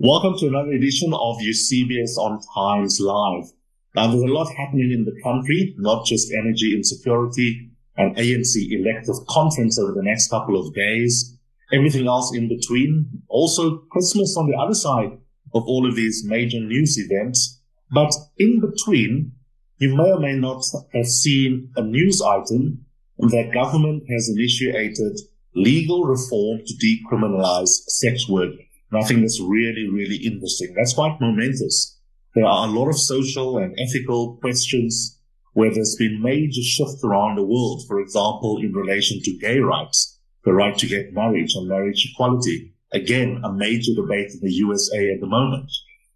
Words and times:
Welcome 0.00 0.36
to 0.38 0.48
another 0.48 0.72
edition 0.72 1.14
of 1.14 1.40
Eusebius 1.40 2.18
on 2.18 2.40
Times 2.52 2.98
Live. 2.98 3.52
Now, 3.94 4.08
there's 4.08 4.24
a 4.24 4.34
lot 4.34 4.52
happening 4.52 4.90
in 4.90 5.04
the 5.04 5.14
country, 5.22 5.72
not 5.78 6.04
just 6.04 6.32
energy 6.32 6.74
insecurity 6.74 7.70
and 7.96 8.16
ANC 8.16 8.56
elective 8.72 9.24
conference 9.28 9.78
over 9.78 9.92
the 9.92 10.02
next 10.02 10.30
couple 10.30 10.58
of 10.58 10.74
days, 10.74 11.38
everything 11.72 12.08
else 12.08 12.34
in 12.34 12.48
between. 12.48 13.22
Also, 13.28 13.78
Christmas 13.92 14.36
on 14.36 14.50
the 14.50 14.56
other 14.56 14.74
side 14.74 15.12
of 15.54 15.62
all 15.62 15.88
of 15.88 15.94
these 15.94 16.24
major 16.26 16.58
news 16.58 16.98
events. 16.98 17.60
But 17.92 18.12
in 18.36 18.60
between, 18.60 19.30
you 19.78 19.94
may 19.94 20.10
or 20.10 20.18
may 20.18 20.34
not 20.34 20.64
have 20.92 21.06
seen 21.06 21.70
a 21.76 21.82
news 21.82 22.20
item 22.20 22.84
that 23.18 23.52
government 23.54 24.02
has 24.10 24.28
initiated 24.28 25.20
legal 25.54 26.02
reform 26.02 26.62
to 26.66 26.74
decriminalize 26.84 27.68
sex 27.86 28.28
work. 28.28 28.54
And 28.94 29.02
I 29.02 29.08
think 29.08 29.22
that's 29.22 29.40
really, 29.40 29.88
really 29.88 30.18
interesting. 30.18 30.72
That's 30.76 30.94
quite 30.94 31.20
momentous. 31.20 31.98
There 32.36 32.46
are 32.46 32.68
a 32.68 32.70
lot 32.70 32.88
of 32.88 32.96
social 32.96 33.58
and 33.58 33.76
ethical 33.76 34.36
questions 34.36 35.18
where 35.54 35.74
there's 35.74 35.96
been 35.98 36.22
major 36.22 36.62
shifts 36.62 37.02
around 37.02 37.34
the 37.34 37.42
world. 37.42 37.82
For 37.88 37.98
example, 37.98 38.60
in 38.62 38.72
relation 38.72 39.20
to 39.24 39.38
gay 39.38 39.58
rights, 39.58 40.20
the 40.44 40.52
right 40.52 40.78
to 40.78 40.86
get 40.86 41.12
married 41.12 41.48
and 41.56 41.68
marriage 41.68 42.08
equality. 42.12 42.72
Again, 42.92 43.40
a 43.42 43.52
major 43.52 43.90
debate 43.96 44.30
in 44.30 44.38
the 44.42 44.52
USA 44.52 45.10
at 45.12 45.20
the 45.20 45.26
moment. 45.26 45.72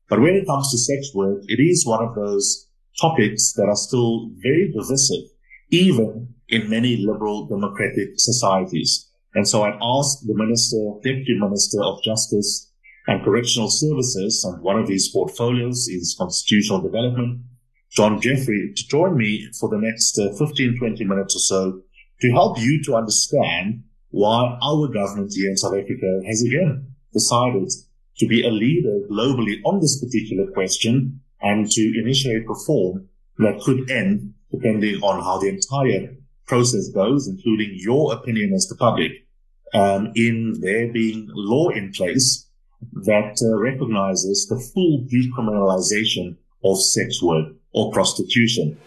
But 0.08 0.20
when 0.20 0.36
it 0.36 0.46
comes 0.46 0.70
to 0.70 0.78
sex 0.78 1.10
work, 1.12 1.42
it 1.48 1.60
is 1.60 1.84
one 1.84 2.06
of 2.06 2.14
those 2.14 2.68
topics 3.00 3.54
that 3.54 3.66
are 3.66 3.74
still 3.74 4.30
very 4.40 4.70
divisive, 4.72 5.24
even 5.70 6.32
in 6.48 6.70
many 6.70 7.04
liberal 7.04 7.48
democratic 7.48 8.10
societies. 8.18 9.10
And 9.34 9.48
so 9.48 9.64
I'd 9.64 9.78
asked 9.82 10.28
the 10.28 10.34
Minister, 10.36 10.92
Deputy 11.02 11.36
Minister 11.40 11.82
of 11.82 12.00
Justice 12.04 12.67
and 13.08 13.24
Correctional 13.24 13.70
Services, 13.70 14.44
and 14.44 14.62
one 14.62 14.78
of 14.78 14.86
his 14.86 15.08
portfolios 15.08 15.88
is 15.88 16.14
constitutional 16.16 16.82
development, 16.82 17.40
John 17.90 18.20
Jeffery, 18.20 18.74
to 18.76 18.86
join 18.86 19.16
me 19.16 19.48
for 19.58 19.70
the 19.70 19.78
next 19.78 20.18
uh, 20.18 20.36
15, 20.36 20.78
20 20.78 21.04
minutes 21.04 21.34
or 21.34 21.38
so 21.38 21.80
to 22.20 22.30
help 22.32 22.58
you 22.60 22.82
to 22.84 22.96
understand 22.96 23.82
why 24.10 24.58
our 24.62 24.88
government 24.88 25.32
here 25.34 25.48
in 25.50 25.56
South 25.56 25.72
Africa 25.72 26.20
has 26.26 26.42
again 26.42 26.92
decided 27.14 27.70
to 28.18 28.26
be 28.26 28.46
a 28.46 28.50
leader 28.50 29.00
globally 29.10 29.56
on 29.64 29.80
this 29.80 30.04
particular 30.04 30.50
question 30.52 31.20
and 31.40 31.70
to 31.70 32.00
initiate 32.02 32.46
reform 32.46 33.08
that 33.38 33.58
could 33.62 33.90
end, 33.90 34.34
depending 34.50 34.96
on 35.02 35.22
how 35.22 35.38
the 35.38 35.48
entire 35.48 36.14
process 36.46 36.90
goes, 36.90 37.26
including 37.26 37.70
your 37.72 38.12
opinion 38.12 38.52
as 38.52 38.66
the 38.66 38.76
public, 38.76 39.12
um, 39.72 40.12
in 40.14 40.58
there 40.60 40.92
being 40.92 41.26
law 41.32 41.70
in 41.70 41.90
place 41.92 42.47
that 42.92 43.40
uh, 43.42 43.58
recognizes 43.58 44.46
the 44.48 44.58
full 44.58 45.06
decriminalization 45.10 46.36
of 46.64 46.80
sex 46.80 47.22
work 47.22 47.54
or 47.72 47.92
prostitution. 47.92 48.78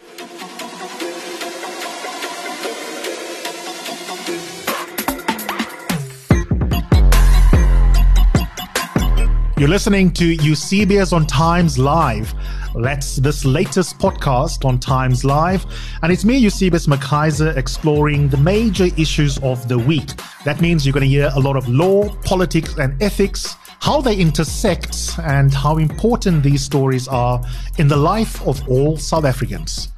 You're 9.62 9.70
listening 9.70 10.12
to 10.14 10.26
Eusebius 10.26 11.14
on 11.14 11.28
Times 11.28 11.78
Live. 11.78 12.34
That's 12.74 13.18
this 13.18 13.46
latest 13.46 14.00
podcast 14.00 14.66
on 14.66 14.80
Times 14.80 15.24
Live. 15.24 15.68
And 16.02 16.12
it's 16.12 16.26
me, 16.26 16.38
Eusebius 16.38 16.88
McKaiser, 16.88 17.56
exploring 17.56 18.28
the 18.30 18.38
major 18.38 18.88
issues 18.98 19.38
of 19.44 19.68
the 19.68 19.78
week. 19.78 20.10
That 20.46 20.62
means 20.62 20.84
you're 20.84 20.94
going 20.94 21.04
to 21.04 21.08
hear 21.08 21.30
a 21.36 21.40
lot 21.40 21.58
of 21.58 21.68
law, 21.70 22.10
politics, 22.24 22.76
and 22.80 23.00
ethics, 23.04 23.56
how 23.82 24.00
they 24.00 24.16
intersect, 24.16 25.18
and 25.24 25.52
how 25.52 25.78
important 25.78 26.44
these 26.44 26.64
stories 26.64 27.08
are 27.08 27.42
in 27.80 27.88
the 27.88 27.98
life 27.98 28.40
of 28.48 28.62
all 28.70 28.96
South 28.96 29.26
Africans. 29.26 29.90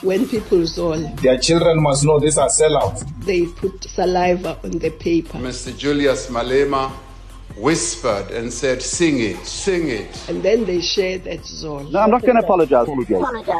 When 0.00 0.28
people 0.28 0.66
saw 0.68 0.96
their 1.20 1.36
children 1.38 1.82
must 1.82 2.04
know 2.04 2.20
these 2.20 2.38
are 2.38 2.48
sellouts. 2.48 3.04
They 3.24 3.46
put 3.46 3.82
saliva 3.84 4.56
on 4.62 4.78
the 4.78 4.90
paper. 4.90 5.38
Mr. 5.38 5.76
Julius 5.76 6.28
Malema 6.28 6.92
whispered 7.56 8.30
and 8.30 8.52
said, 8.52 8.80
Sing 8.80 9.18
it, 9.20 9.44
sing 9.44 9.88
it. 9.88 10.28
And 10.28 10.44
then 10.44 10.64
they 10.64 10.80
shared 10.80 11.24
that 11.24 11.44
song. 11.44 11.90
No, 11.90 12.00
I'm 12.00 12.10
not 12.10 12.22
going 12.22 12.36
to 12.36 12.42
apologize. 12.42 12.86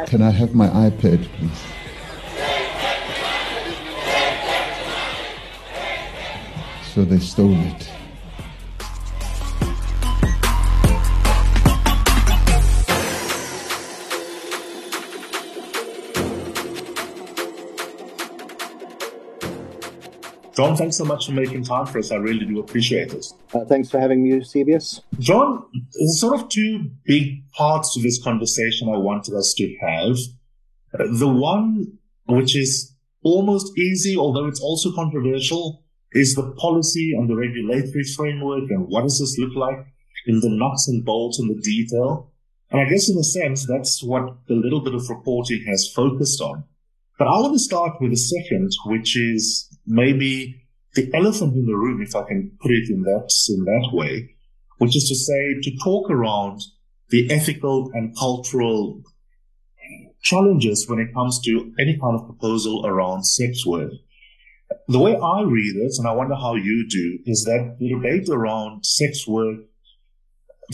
Can 0.09 0.23
I 0.23 0.31
have 0.31 0.55
my 0.55 0.69
iPad, 0.69 1.27
please? 1.37 1.63
So 6.95 7.05
they 7.05 7.19
stole 7.19 7.53
it. 7.55 7.91
John, 20.55 20.77
thanks 20.77 20.97
so 20.97 21.05
much 21.05 21.27
for 21.27 21.33
making 21.33 21.65
time 21.65 21.87
for 21.87 21.99
us. 21.99 22.13
I 22.13 22.17
really 22.17 22.47
do 22.47 22.61
appreciate 22.61 23.13
it. 23.13 23.27
Uh, 23.53 23.65
thanks 23.65 23.91
for 23.91 23.99
having 23.99 24.23
me, 24.23 24.39
CBS. 24.39 25.01
John, 25.19 25.65
there's 25.73 26.21
sort 26.21 26.41
of 26.41 26.49
two 26.49 26.91
big 27.05 27.51
parts 27.53 27.93
to 27.95 28.01
this 28.01 28.23
conversation 28.23 28.89
I 28.89 28.99
wanted 28.99 29.35
us 29.35 29.53
to 29.55 29.77
have. 29.81 30.17
Uh, 30.95 31.19
the 31.19 31.29
one 31.29 31.99
which 32.27 32.57
is 32.57 32.95
almost 33.25 33.77
easy, 33.77 34.17
although 34.17 34.47
it's 34.47 34.61
also 34.61 34.95
controversial, 34.95 35.83
is 36.13 36.37
the 36.37 36.53
policy 36.53 37.13
and 37.17 37.29
the 37.29 37.35
regulatory 37.35 38.05
framework 38.17 38.71
and 38.71 38.87
what 38.87 39.03
does 39.03 39.19
this 39.19 39.37
look 39.39 39.57
like 39.57 39.85
in 40.27 40.39
the 40.39 40.51
nuts 40.51 40.87
and 40.87 41.05
bolts 41.05 41.41
and 41.41 41.51
the 41.51 41.61
detail. 41.61 42.31
And 42.71 42.81
I 42.81 42.85
guess 42.89 43.09
in 43.09 43.19
a 43.19 43.25
sense, 43.25 43.67
that's 43.67 44.03
what 44.05 44.47
the 44.47 44.55
little 44.55 44.81
bit 44.81 44.95
of 44.95 45.09
reporting 45.11 45.65
has 45.67 45.91
focused 45.93 46.41
on. 46.41 46.65
But 47.19 47.29
I 47.29 47.41
want 47.41 47.53
to 47.53 47.61
start 47.61 48.01
with 48.01 48.13
a 48.13 48.17
second, 48.17 48.71
which 48.87 49.17
is 49.17 49.69
maybe 49.87 50.63
the 50.95 51.11
elephant 51.15 51.55
in 51.55 51.67
the 51.67 51.77
room, 51.77 52.03
if 52.03 52.15
I 52.17 52.25
can 52.25 52.53
put 52.61 52.73
it 52.73 52.91
in 52.91 53.03
that, 53.03 53.33
in 53.49 53.65
that 53.65 53.91
way, 53.93 54.35
which 54.79 54.97
is 54.97 55.09
to 55.09 55.15
say, 55.15 55.61
to 55.63 55.77
talk 55.85 56.11
around 56.11 56.61
the 57.11 57.31
ethical 57.31 57.91
and 57.95 58.17
cultural 58.19 59.03
challenges 60.23 60.89
when 60.89 60.99
it 60.99 61.15
comes 61.15 61.41
to 61.45 61.73
any 61.79 61.99
kind 62.01 62.19
of 62.19 62.27
proposal 62.27 62.85
around 62.87 63.25
sex 63.25 63.65
work. 63.65 63.93
The 64.89 64.99
way 64.99 65.17
I 65.17 65.43
read 65.43 65.77
it, 65.77 65.93
and 65.99 66.09
I 66.09 66.13
wonder 66.13 66.35
how 66.35 66.57
you 66.57 66.87
do, 66.89 67.19
is 67.27 67.45
that 67.45 67.77
the 67.79 67.91
debate 67.91 68.29
around 68.29 68.85
sex 68.85 69.27
work 69.29 69.59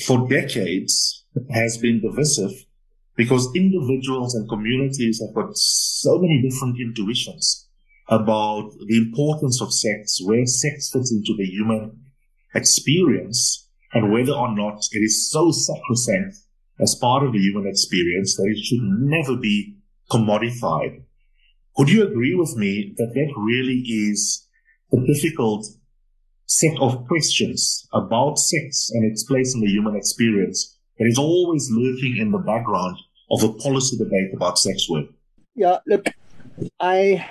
for 0.06 0.26
decades 0.28 1.26
has 1.50 1.76
been 1.78 2.00
divisive 2.00 2.64
because 3.16 3.54
individuals 3.54 4.34
and 4.34 4.48
communities 4.48 5.20
have 5.20 5.34
got 5.34 5.56
so 5.56 6.18
many 6.18 6.42
different 6.42 6.76
intuitions 6.80 7.68
about 8.08 8.72
the 8.86 8.96
importance 8.96 9.60
of 9.62 9.72
sex, 9.72 10.18
where 10.22 10.46
sex 10.46 10.90
fits 10.90 11.12
into 11.12 11.34
the 11.36 11.44
human 11.44 12.00
experience, 12.54 13.68
and 13.92 14.12
whether 14.12 14.32
or 14.32 14.54
not 14.54 14.82
it 14.92 14.98
is 14.98 15.30
so 15.30 15.50
sacrosanct 15.50 16.36
as 16.80 16.94
part 16.94 17.24
of 17.24 17.32
the 17.32 17.38
human 17.38 17.66
experience 17.66 18.36
that 18.36 18.48
it 18.48 18.64
should 18.64 18.82
never 18.82 19.36
be 19.36 19.76
commodified. 20.10 21.02
Would 21.78 21.90
you 21.90 22.02
agree 22.02 22.34
with 22.34 22.56
me 22.56 22.94
that 22.96 23.12
that 23.14 23.32
really 23.36 23.80
is 23.86 24.46
a 24.92 24.96
difficult 25.06 25.66
set 26.46 26.76
of 26.80 27.06
questions 27.06 27.86
about 27.92 28.38
sex 28.38 28.90
and 28.92 29.04
its 29.10 29.22
place 29.22 29.54
in 29.54 29.60
the 29.60 29.68
human 29.68 29.94
experience 29.94 30.79
that 31.00 31.06
is 31.06 31.18
always 31.18 31.68
lurking 31.72 32.18
in 32.18 32.30
the 32.30 32.38
background 32.38 32.96
of 33.32 33.42
a 33.42 33.52
policy 33.54 33.96
debate 33.96 34.30
about 34.34 34.58
sex 34.58 34.88
work? 34.88 35.06
Yeah, 35.54 35.78
look, 35.86 36.06
I 36.78 37.26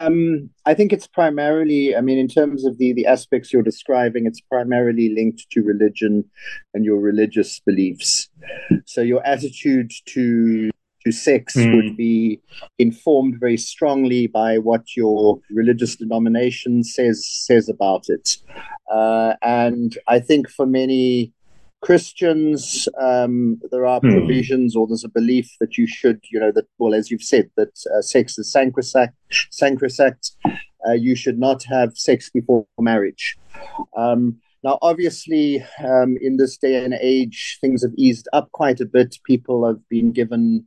um, 0.00 0.48
I 0.64 0.74
think 0.74 0.92
it's 0.92 1.06
primarily, 1.06 1.94
I 1.94 2.00
mean, 2.00 2.18
in 2.18 2.28
terms 2.28 2.64
of 2.64 2.78
the, 2.78 2.92
the 2.94 3.06
aspects 3.06 3.52
you're 3.52 3.62
describing, 3.62 4.26
it's 4.26 4.40
primarily 4.40 5.14
linked 5.14 5.50
to 5.50 5.62
religion 5.62 6.24
and 6.72 6.84
your 6.84 6.98
religious 6.98 7.60
beliefs. 7.60 8.28
So 8.86 9.02
your 9.02 9.24
attitude 9.26 9.92
to 10.06 10.70
to 11.06 11.12
sex 11.12 11.56
mm. 11.56 11.74
would 11.74 11.96
be 11.96 12.40
informed 12.78 13.36
very 13.40 13.56
strongly 13.56 14.26
by 14.26 14.58
what 14.58 14.94
your 14.94 15.38
religious 15.50 15.96
denomination 15.96 16.84
says 16.84 17.26
says 17.26 17.68
about 17.68 18.04
it. 18.08 18.36
Uh, 18.92 19.34
and 19.42 19.96
I 20.08 20.20
think 20.20 20.50
for 20.50 20.66
many 20.66 21.32
Christians, 21.82 22.88
um, 23.00 23.60
there 23.70 23.86
are 23.86 24.00
hmm. 24.00 24.10
provisions 24.10 24.76
or 24.76 24.86
there's 24.86 25.04
a 25.04 25.08
belief 25.08 25.50
that 25.60 25.78
you 25.78 25.86
should, 25.86 26.20
you 26.30 26.38
know, 26.38 26.52
that, 26.52 26.66
well, 26.78 26.94
as 26.94 27.10
you've 27.10 27.22
said, 27.22 27.50
that 27.56 27.72
uh, 27.96 28.02
sex 28.02 28.38
is 28.38 28.52
sacrosanct, 28.52 29.14
sacrosanct. 29.50 30.32
Uh, 30.86 30.92
you 30.92 31.14
should 31.14 31.38
not 31.38 31.62
have 31.64 31.96
sex 31.96 32.30
before 32.30 32.66
marriage. 32.78 33.36
Um, 33.96 34.40
Now, 34.62 34.78
obviously, 34.82 35.64
um, 35.82 36.18
in 36.20 36.36
this 36.36 36.58
day 36.58 36.84
and 36.84 36.94
age, 37.00 37.58
things 37.60 37.82
have 37.82 37.94
eased 37.96 38.28
up 38.32 38.52
quite 38.52 38.80
a 38.80 38.84
bit. 38.84 39.16
People 39.24 39.66
have 39.66 39.88
been 39.88 40.12
given 40.12 40.66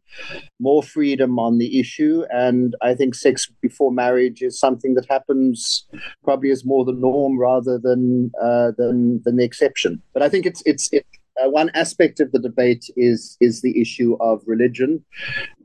more 0.59 0.81
freedom 0.81 1.37
on 1.37 1.59
the 1.59 1.79
issue, 1.79 2.23
and 2.31 2.75
I 2.81 2.95
think 2.95 3.13
sex 3.13 3.51
before 3.61 3.91
marriage 3.91 4.41
is 4.41 4.59
something 4.59 4.95
that 4.95 5.05
happens 5.09 5.85
probably 6.23 6.49
as 6.49 6.65
more 6.65 6.85
the 6.85 6.93
norm 6.93 7.37
rather 7.37 7.77
than 7.77 8.31
uh, 8.41 8.71
than 8.77 9.21
than 9.23 9.37
the 9.37 9.43
exception. 9.43 10.01
But 10.13 10.23
I 10.23 10.29
think 10.29 10.47
it's 10.47 10.63
it's 10.65 10.91
it, 10.91 11.05
uh, 11.43 11.49
one 11.49 11.69
aspect 11.73 12.19
of 12.19 12.31
the 12.31 12.39
debate 12.39 12.85
is 12.95 13.37
is 13.39 13.61
the 13.61 13.79
issue 13.79 14.17
of 14.19 14.41
religion. 14.47 15.03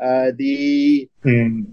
Uh, 0.02 0.32
the 0.36 1.08
mm. 1.25 1.64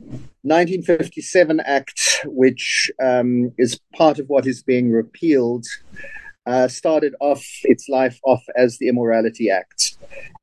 1957 0.44 1.60
Act, 1.62 2.22
which 2.26 2.92
um, 3.02 3.52
is 3.58 3.80
part 3.96 4.20
of 4.20 4.28
what 4.28 4.46
is 4.46 4.62
being 4.62 4.92
repealed, 4.92 5.66
uh, 6.46 6.68
started 6.68 7.16
off 7.20 7.44
its 7.64 7.90
life 7.90 8.20
off 8.24 8.44
as 8.56 8.78
the 8.78 8.88
Immorality 8.88 9.50
Act. 9.50 9.98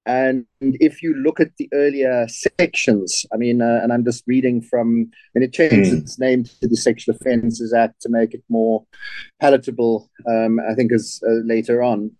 And 0.04 0.46
if 0.60 1.00
you 1.00 1.14
look 1.14 1.38
at 1.38 1.56
the 1.58 1.68
earlier 1.72 2.26
sections, 2.28 3.24
I 3.32 3.36
mean, 3.36 3.62
uh, 3.62 3.80
and 3.82 3.92
I'm 3.92 4.04
just 4.04 4.24
reading 4.26 4.60
from, 4.60 5.10
and 5.34 5.44
it 5.44 5.52
changed 5.52 5.92
mm. 5.92 6.00
its 6.00 6.18
name 6.18 6.42
to 6.42 6.66
the 6.66 6.76
Sexual 6.76 7.14
Offences 7.14 7.72
Act 7.72 8.00
to 8.02 8.08
make 8.08 8.34
it 8.34 8.42
more 8.48 8.84
palatable, 9.40 10.10
um, 10.28 10.58
I 10.68 10.74
think, 10.74 10.90
as 10.90 11.20
uh, 11.24 11.44
later 11.44 11.84
on. 11.84 12.10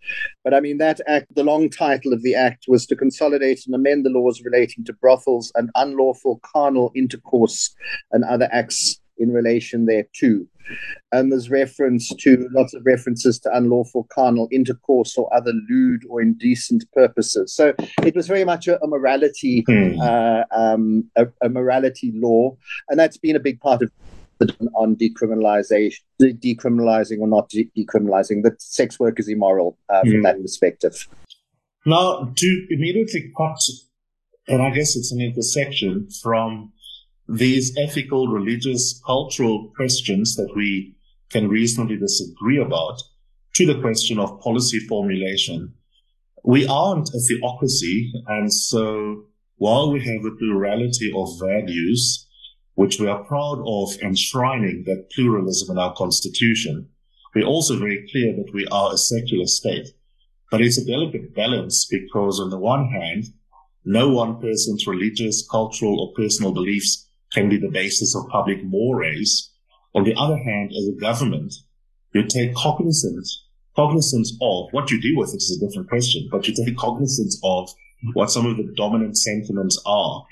But 0.44 0.55
I 0.55 0.61
mean, 0.61 0.79
that 0.79 1.00
act, 1.08 1.34
the 1.34 1.43
long 1.43 1.70
title 1.70 2.12
of 2.12 2.23
the 2.23 2.37
act 2.37 2.67
was 2.69 2.87
to 2.87 2.96
consolidate 2.96 3.67
and 3.67 3.75
amend 3.75 4.06
the 4.06 4.11
laws 4.11 4.43
relating 4.44 4.84
to 4.84 4.93
brothels 4.93 5.50
and 5.56 5.70
unlawful 5.75 6.40
carnal 6.44 6.93
intercourse 6.94 7.75
and 8.12 8.23
other 8.23 8.49
acts 8.52 9.00
in 9.19 9.32
relation 9.32 9.87
thereto. 9.87 10.47
And 11.11 11.32
there's 11.32 11.50
reference 11.50 12.09
to 12.20 12.49
lots 12.53 12.73
of 12.73 12.87
references 12.87 13.38
to 13.41 13.55
unlawful 13.55 14.06
carnal 14.12 14.49
intercourse 14.53 15.17
or 15.17 15.32
other 15.35 15.53
lewd 15.69 16.03
or 16.09 16.23
indecent 16.23 16.85
purposes. 16.93 17.55
So 17.55 17.75
it 18.03 18.14
was 18.14 18.29
very 18.29 18.44
much 18.44 18.69
a, 18.69 18.82
a 18.82 18.87
morality, 18.87 19.64
mm. 19.69 19.99
uh, 20.00 20.44
um, 20.55 21.11
a, 21.17 21.26
a, 21.43 21.49
morality 21.49 22.12
law, 22.14 22.56
and 22.88 22.99
that's 22.99 23.17
been 23.17 23.37
a 23.37 23.41
big 23.41 23.61
part 23.61 23.82
of 23.82 23.91
on 24.75 24.97
decriminalization, 24.97 26.00
decriminalizing 26.20 27.20
or 27.20 27.29
not 27.29 27.50
decriminalizing 27.50 28.43
that 28.43 28.61
sex 28.61 28.99
work 28.99 29.20
is 29.20 29.29
immoral 29.29 29.79
uh, 29.88 30.00
from 30.00 30.11
mm. 30.15 30.23
that 30.23 30.41
perspective. 30.41 31.06
Now, 31.85 32.32
to 32.37 32.67
immediately 32.70 33.32
cut, 33.37 33.61
and 34.49 34.62
I 34.62 34.70
guess 34.70 34.97
it's 34.97 35.12
an 35.12 35.20
intersection 35.20 36.08
from 36.23 36.73
these 37.29 37.77
ethical, 37.79 38.29
religious, 38.29 39.01
cultural 39.07 39.73
questions 39.77 40.37
that 40.37 40.53
we 40.57 40.97
can 41.31 41.49
reasonably 41.49 41.97
disagree 41.97 42.59
about 42.59 43.01
to 43.55 43.67
the 43.67 43.81
question 43.81 44.19
of 44.19 44.41
policy 44.41 44.79
formulation. 44.81 45.75
We 46.45 46.67
aren't 46.67 47.11
a 47.11 47.21
theocracy. 47.21 48.13
And 48.27 48.53
so 48.53 49.25
while 49.57 49.93
we 49.93 50.01
have 50.01 50.25
a 50.25 50.37
plurality 50.37 51.13
of 51.15 51.39
values, 51.41 52.27
which 52.75 52.99
we 52.99 53.07
are 53.07 53.25
proud 53.25 53.63
of 53.67 53.97
enshrining 54.03 54.85
that 54.87 55.11
pluralism 55.15 55.71
in 55.71 55.79
our 55.79 55.95
constitution, 55.95 56.89
we're 57.35 57.47
also 57.47 57.79
very 57.79 58.07
clear 58.11 58.35
that 58.35 58.53
we 58.53 58.67
are 58.67 58.93
a 58.93 58.99
secular 58.99 59.47
state. 59.47 59.89
But 60.51 60.61
it's 60.61 60.79
a 60.79 60.85
delicate 60.85 61.35
balance 61.35 61.87
because 61.91 62.41
on 62.41 62.51
the 62.51 62.59
one 62.59 62.89
hand, 62.89 63.25
no 63.85 64.11
one 64.11 64.41
person's 64.41 64.87
religious, 64.87 65.47
cultural, 65.49 66.01
or 66.01 66.13
personal 66.15 66.53
beliefs 66.53 67.09
can 67.34 67.49
be 67.49 67.58
the 67.58 67.70
basis 67.70 68.14
of 68.14 68.29
public 68.29 68.64
mores. 68.64 69.52
On 69.94 70.05
the 70.05 70.14
other 70.17 70.37
hand, 70.37 70.73
as 70.73 70.88
a 70.88 71.00
government, 71.00 71.52
you 72.14 72.26
take 72.26 72.55
cognizance, 72.55 73.46
cognizance 73.76 74.32
of 74.40 74.69
what 74.73 74.90
you 74.90 75.00
do 75.00 75.17
with 75.17 75.31
it 75.31 75.38
is 75.38 75.58
a 75.61 75.67
different 75.67 75.88
question, 75.88 76.29
but 76.31 76.46
you 76.46 76.55
take 76.55 76.76
cognizance 76.76 77.40
of 77.43 77.70
what 78.14 78.31
some 78.31 78.46
of 78.46 78.56
the 78.56 78.73
dominant 78.76 79.17
sentiments 79.17 79.81
are. 79.87 80.25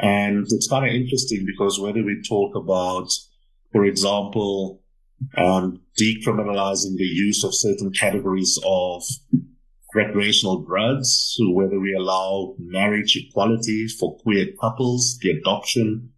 And 0.00 0.46
it's 0.48 0.68
kind 0.68 0.86
of 0.88 0.94
interesting 0.94 1.44
because 1.46 1.78
whether 1.78 2.02
we 2.02 2.22
talk 2.28 2.56
about, 2.56 3.08
for 3.70 3.84
example, 3.84 4.82
um, 5.36 5.80
decriminalizing 6.00 6.96
the 6.96 7.04
use 7.04 7.44
of 7.44 7.54
certain 7.54 7.92
categories 7.92 8.58
of 8.66 9.04
recreational 9.94 10.64
drugs, 10.64 11.36
whether 11.38 11.78
we 11.78 11.94
allow 11.94 12.54
marriage 12.58 13.16
equality 13.16 13.86
for 13.86 14.16
queer 14.18 14.46
couples, 14.60 15.18
the 15.20 15.30
adoption 15.30 16.11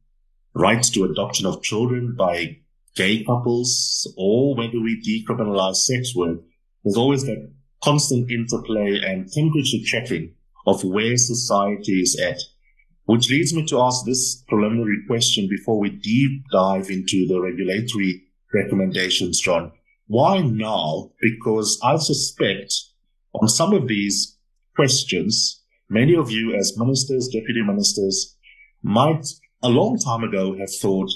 rights 0.54 0.90
to 0.90 1.04
adoption 1.04 1.46
of 1.46 1.62
children 1.62 2.14
by 2.16 2.58
gay 2.94 3.24
couples 3.24 4.12
or 4.16 4.54
whether 4.54 4.80
we 4.80 5.02
decriminalize 5.02 5.76
sex 5.76 6.14
work, 6.14 6.38
there's 6.84 6.96
always 6.96 7.24
that 7.24 7.52
constant 7.82 8.30
interplay 8.30 9.00
and 9.04 9.30
temperature 9.32 9.82
checking 9.84 10.34
of 10.66 10.84
where 10.84 11.16
society 11.16 12.00
is 12.00 12.18
at. 12.20 12.38
Which 13.06 13.28
leads 13.28 13.52
me 13.52 13.66
to 13.66 13.80
ask 13.80 14.06
this 14.06 14.42
preliminary 14.48 15.02
question 15.06 15.46
before 15.48 15.78
we 15.78 15.90
deep 15.90 16.42
dive 16.50 16.88
into 16.88 17.26
the 17.26 17.38
regulatory 17.38 18.22
recommendations, 18.54 19.40
John. 19.40 19.72
Why 20.06 20.40
now? 20.40 21.10
Because 21.20 21.78
I 21.82 21.96
suspect 21.96 22.72
on 23.34 23.48
some 23.48 23.74
of 23.74 23.88
these 23.88 24.38
questions, 24.74 25.62
many 25.90 26.14
of 26.14 26.30
you 26.30 26.54
as 26.54 26.78
ministers, 26.78 27.28
deputy 27.28 27.62
ministers 27.62 28.36
might 28.82 29.26
a 29.62 29.68
long 29.68 29.98
time 29.98 30.24
ago 30.24 30.56
have 30.58 30.74
thought 30.74 31.10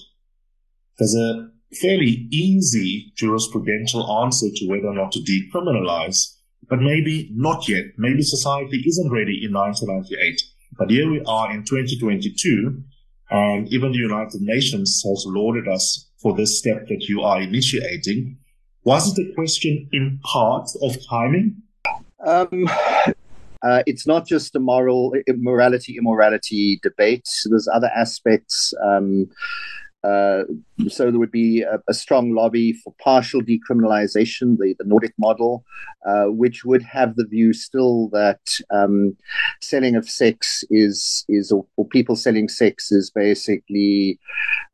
there's 0.98 1.14
a 1.14 1.50
fairly 1.80 2.28
easy 2.30 3.12
jurisprudential 3.16 4.24
answer 4.24 4.46
to 4.54 4.66
whether 4.66 4.88
or 4.88 4.94
not 4.94 5.12
to 5.12 5.20
decriminalize, 5.20 6.34
but 6.68 6.80
maybe 6.80 7.30
not 7.34 7.68
yet. 7.68 7.84
Maybe 7.96 8.22
society 8.22 8.82
isn't 8.86 9.12
ready 9.12 9.44
in 9.44 9.52
1998. 9.52 10.42
But 10.78 10.90
here 10.90 11.10
we 11.10 11.22
are 11.26 11.52
in 11.52 11.64
2022, 11.64 12.82
and 13.30 13.68
even 13.72 13.92
the 13.92 13.98
United 13.98 14.40
Nations 14.40 15.02
has 15.06 15.24
lauded 15.26 15.68
us 15.68 16.08
for 16.20 16.36
this 16.36 16.58
step 16.58 16.88
that 16.88 17.06
you 17.08 17.22
are 17.22 17.40
initiating. 17.40 18.38
Was 18.84 19.12
it 19.12 19.22
a 19.22 19.34
question 19.34 19.88
in 19.92 20.20
part 20.22 20.68
of 20.82 20.96
timing? 21.08 21.62
Um, 22.24 22.68
uh, 23.62 23.82
it's 23.86 24.06
not 24.06 24.26
just 24.26 24.54
a 24.54 24.60
moral 24.60 25.14
morality 25.28 25.96
immorality 25.96 26.78
debate. 26.82 27.28
There's 27.46 27.68
other 27.68 27.90
aspects. 27.94 28.72
Um, 28.84 29.28
uh, 30.04 30.44
so 30.86 31.10
there 31.10 31.18
would 31.18 31.32
be 31.32 31.62
a, 31.62 31.80
a, 31.88 31.94
strong 31.94 32.32
lobby 32.32 32.72
for 32.72 32.94
partial 33.02 33.42
decriminalization, 33.42 34.56
the, 34.56 34.72
the 34.78 34.84
Nordic 34.84 35.12
model, 35.18 35.64
uh, 36.06 36.26
which 36.26 36.64
would 36.64 36.84
have 36.84 37.16
the 37.16 37.26
view 37.26 37.52
still 37.52 38.08
that 38.10 38.40
um, 38.70 39.16
selling 39.60 39.96
of 39.96 40.08
sex 40.08 40.62
is 40.70 41.24
is 41.28 41.50
or, 41.50 41.66
or, 41.76 41.84
people 41.84 42.14
selling 42.14 42.48
sex 42.48 42.92
is 42.92 43.10
basically 43.10 44.20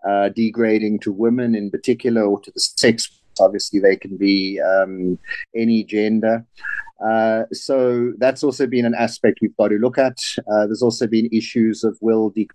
uh, 0.07 0.29
degrading 0.29 0.99
to 0.99 1.11
women 1.11 1.55
in 1.55 1.71
particular 1.71 2.23
or 2.23 2.39
to 2.43 2.51
the 2.51 2.61
sex. 2.61 3.11
Obviously, 3.41 3.81
they 3.81 3.97
can 3.97 4.17
be 4.17 4.61
um, 4.61 5.19
any 5.55 5.85
gender. 5.85 6.45
Uh, 7.05 7.45
so 7.53 8.13
that's 8.19 8.45
also 8.45 8.67
been 8.67 8.87
an 8.87 8.95
aspect 8.95 9.41
we've 9.43 9.57
got 9.57 9.69
to 9.69 9.77
look 9.77 9.99
at. 9.99 10.19
Uh, 10.51 10.67
there's 10.67 10.83
also 10.83 11.07
been 11.07 11.29
issues 11.33 11.83
of 11.83 11.99
will 12.01 12.31
de- 12.31 12.49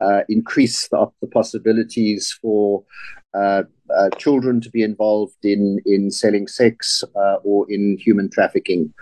uh, 0.00 0.20
increase 0.28 0.88
the, 0.88 1.06
the, 1.20 1.26
possibilities 1.26 2.36
for 2.40 2.84
uh, 3.34 3.62
uh, 3.96 4.10
children 4.18 4.60
to 4.60 4.70
be 4.70 4.82
involved 4.82 5.42
in 5.42 5.78
in 5.86 6.10
selling 6.10 6.46
sex 6.46 7.02
or 7.44 7.66
in 7.70 7.96
human 7.98 8.30
trafficking. 8.30 8.92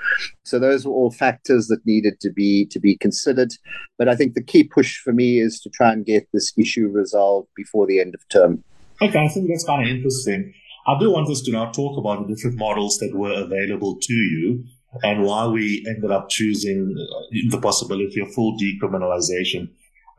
So 0.44 0.58
those 0.58 0.86
were 0.86 0.94
all 0.94 1.10
factors 1.10 1.66
that 1.66 1.84
needed 1.84 2.20
to 2.20 2.30
be 2.30 2.66
to 2.66 2.78
be 2.78 2.96
considered. 2.96 3.52
But 3.98 4.08
I 4.08 4.14
think 4.14 4.34
the 4.34 4.42
key 4.42 4.64
push 4.64 4.98
for 4.98 5.12
me 5.12 5.40
is 5.40 5.60
to 5.60 5.70
try 5.70 5.92
and 5.92 6.06
get 6.06 6.28
this 6.32 6.52
issue 6.56 6.88
resolved 6.88 7.48
before 7.56 7.86
the 7.86 8.00
end 8.00 8.14
of 8.14 8.26
term. 8.28 8.62
Okay, 9.02 9.18
I 9.18 9.28
think 9.28 9.48
that's 9.48 9.64
kind 9.64 9.82
of 9.82 9.96
interesting. 9.96 10.54
I 10.86 10.98
do 10.98 11.10
want 11.10 11.30
us 11.30 11.42
to 11.42 11.52
now 11.52 11.70
talk 11.70 11.98
about 11.98 12.26
the 12.26 12.34
different 12.34 12.58
models 12.58 12.98
that 12.98 13.14
were 13.14 13.32
available 13.32 13.98
to 14.00 14.12
you 14.12 14.64
and 15.02 15.22
why 15.22 15.46
we 15.46 15.84
ended 15.88 16.10
up 16.10 16.28
choosing 16.28 16.94
uh, 16.98 17.50
the 17.50 17.60
possibility 17.60 18.20
of 18.20 18.32
full 18.32 18.56
decriminalization. 18.58 19.68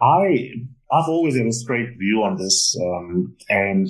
I, 0.02 0.52
I've 0.92 1.10
always 1.10 1.36
had 1.36 1.46
a 1.46 1.52
straight 1.52 1.98
view 1.98 2.24
on 2.24 2.38
this, 2.38 2.78
um, 2.82 3.36
and 3.50 3.90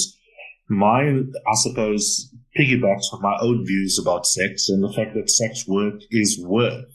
mine, 0.70 1.32
I 1.48 1.56
suppose, 1.56 2.34
piggybacks 2.58 3.14
on 3.14 3.22
my 3.22 3.38
own 3.42 3.66
views 3.66 4.00
about 4.00 4.26
sex 4.26 4.70
and 4.70 4.84
the 4.84 4.92
fact 4.92 5.14
that 5.16 5.30
sex 5.30 5.68
work 5.68 6.02
is 6.10 6.44
work. 6.44 6.86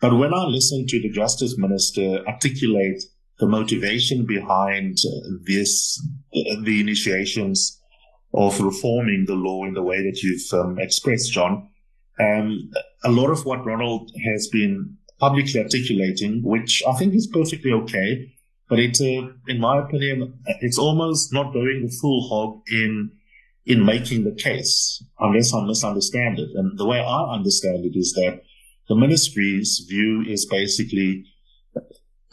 But 0.00 0.18
when 0.18 0.34
I 0.34 0.44
listen 0.44 0.86
to 0.88 1.00
the 1.00 1.10
justice 1.10 1.56
minister 1.56 2.26
articulate 2.26 3.02
the 3.38 3.46
motivation 3.46 4.26
behind 4.26 4.98
this, 5.46 6.02
the 6.32 6.80
initiations 6.80 7.80
of 8.36 8.60
reforming 8.60 9.24
the 9.26 9.34
law 9.34 9.64
in 9.64 9.72
the 9.72 9.82
way 9.82 10.02
that 10.02 10.22
you've 10.22 10.52
um, 10.52 10.78
expressed, 10.78 11.32
John. 11.32 11.68
Um, 12.20 12.70
a 13.02 13.10
lot 13.10 13.30
of 13.30 13.44
what 13.44 13.64
Ronald 13.64 14.10
has 14.24 14.48
been 14.48 14.96
publicly 15.18 15.60
articulating, 15.60 16.42
which 16.42 16.82
I 16.86 16.92
think 16.94 17.14
is 17.14 17.26
perfectly 17.26 17.72
okay, 17.72 18.32
but 18.68 18.78
it's, 18.78 19.00
uh, 19.00 19.28
in 19.48 19.58
my 19.60 19.78
opinion, 19.78 20.38
it's 20.60 20.78
almost 20.78 21.32
not 21.32 21.52
going 21.52 21.82
the 21.82 21.96
full 22.00 22.28
hog 22.28 22.62
in 22.70 23.12
in 23.64 23.84
making 23.84 24.22
the 24.22 24.34
case, 24.34 25.02
unless 25.18 25.52
I 25.52 25.60
misunderstand 25.64 26.38
it. 26.38 26.50
And 26.54 26.78
the 26.78 26.86
way 26.86 27.00
I 27.00 27.34
understand 27.34 27.84
it 27.84 27.98
is 27.98 28.12
that 28.12 28.42
the 28.88 28.94
ministry's 28.94 29.84
view 29.88 30.22
is 30.22 30.46
basically 30.46 31.24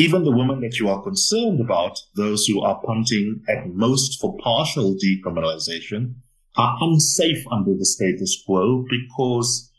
even 0.04 0.26
the 0.26 0.36
women 0.36 0.60
that 0.60 0.80
you 0.80 0.90
are 0.90 1.02
concerned 1.02 1.62
about, 1.62 1.98
those 2.16 2.46
who 2.46 2.62
are 2.62 2.82
punting 2.86 3.42
at 3.48 3.70
most 3.70 4.20
for 4.20 4.38
partial 4.44 4.96
decriminalization, 4.96 6.16
are 6.58 6.78
unsafe 6.82 7.46
under 7.50 7.74
the 7.74 7.86
status 7.86 8.44
quo 8.46 8.86
because 8.90 9.72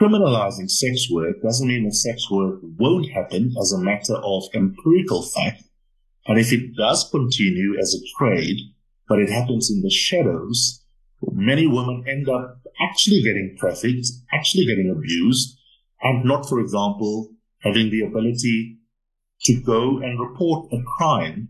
criminalizing 0.00 0.70
sex 0.70 1.08
work 1.10 1.42
doesn't 1.42 1.66
mean 1.66 1.84
that 1.84 1.94
sex 1.94 2.30
work 2.30 2.60
won't 2.78 3.10
happen 3.10 3.52
as 3.60 3.72
a 3.72 3.82
matter 3.82 4.14
of 4.22 4.44
empirical 4.54 5.22
fact. 5.22 5.64
And 6.26 6.38
if 6.38 6.52
it 6.52 6.76
does 6.76 7.08
continue 7.10 7.76
as 7.80 7.94
a 7.94 8.06
trade, 8.16 8.58
but 9.08 9.18
it 9.18 9.28
happens 9.28 9.70
in 9.72 9.82
the 9.82 9.90
shadows, 9.90 10.84
many 11.32 11.66
women 11.66 12.04
end 12.08 12.28
up 12.28 12.60
actually 12.88 13.22
getting 13.22 13.56
trafficked, 13.58 14.06
actually 14.32 14.66
getting 14.66 14.94
abused, 14.96 15.58
and 16.00 16.24
not, 16.24 16.48
for 16.48 16.60
example, 16.60 17.30
having 17.58 17.90
the 17.90 18.02
ability 18.02 18.78
to 19.44 19.60
go 19.60 19.98
and 19.98 20.20
report 20.20 20.72
a 20.72 20.82
crime 20.96 21.48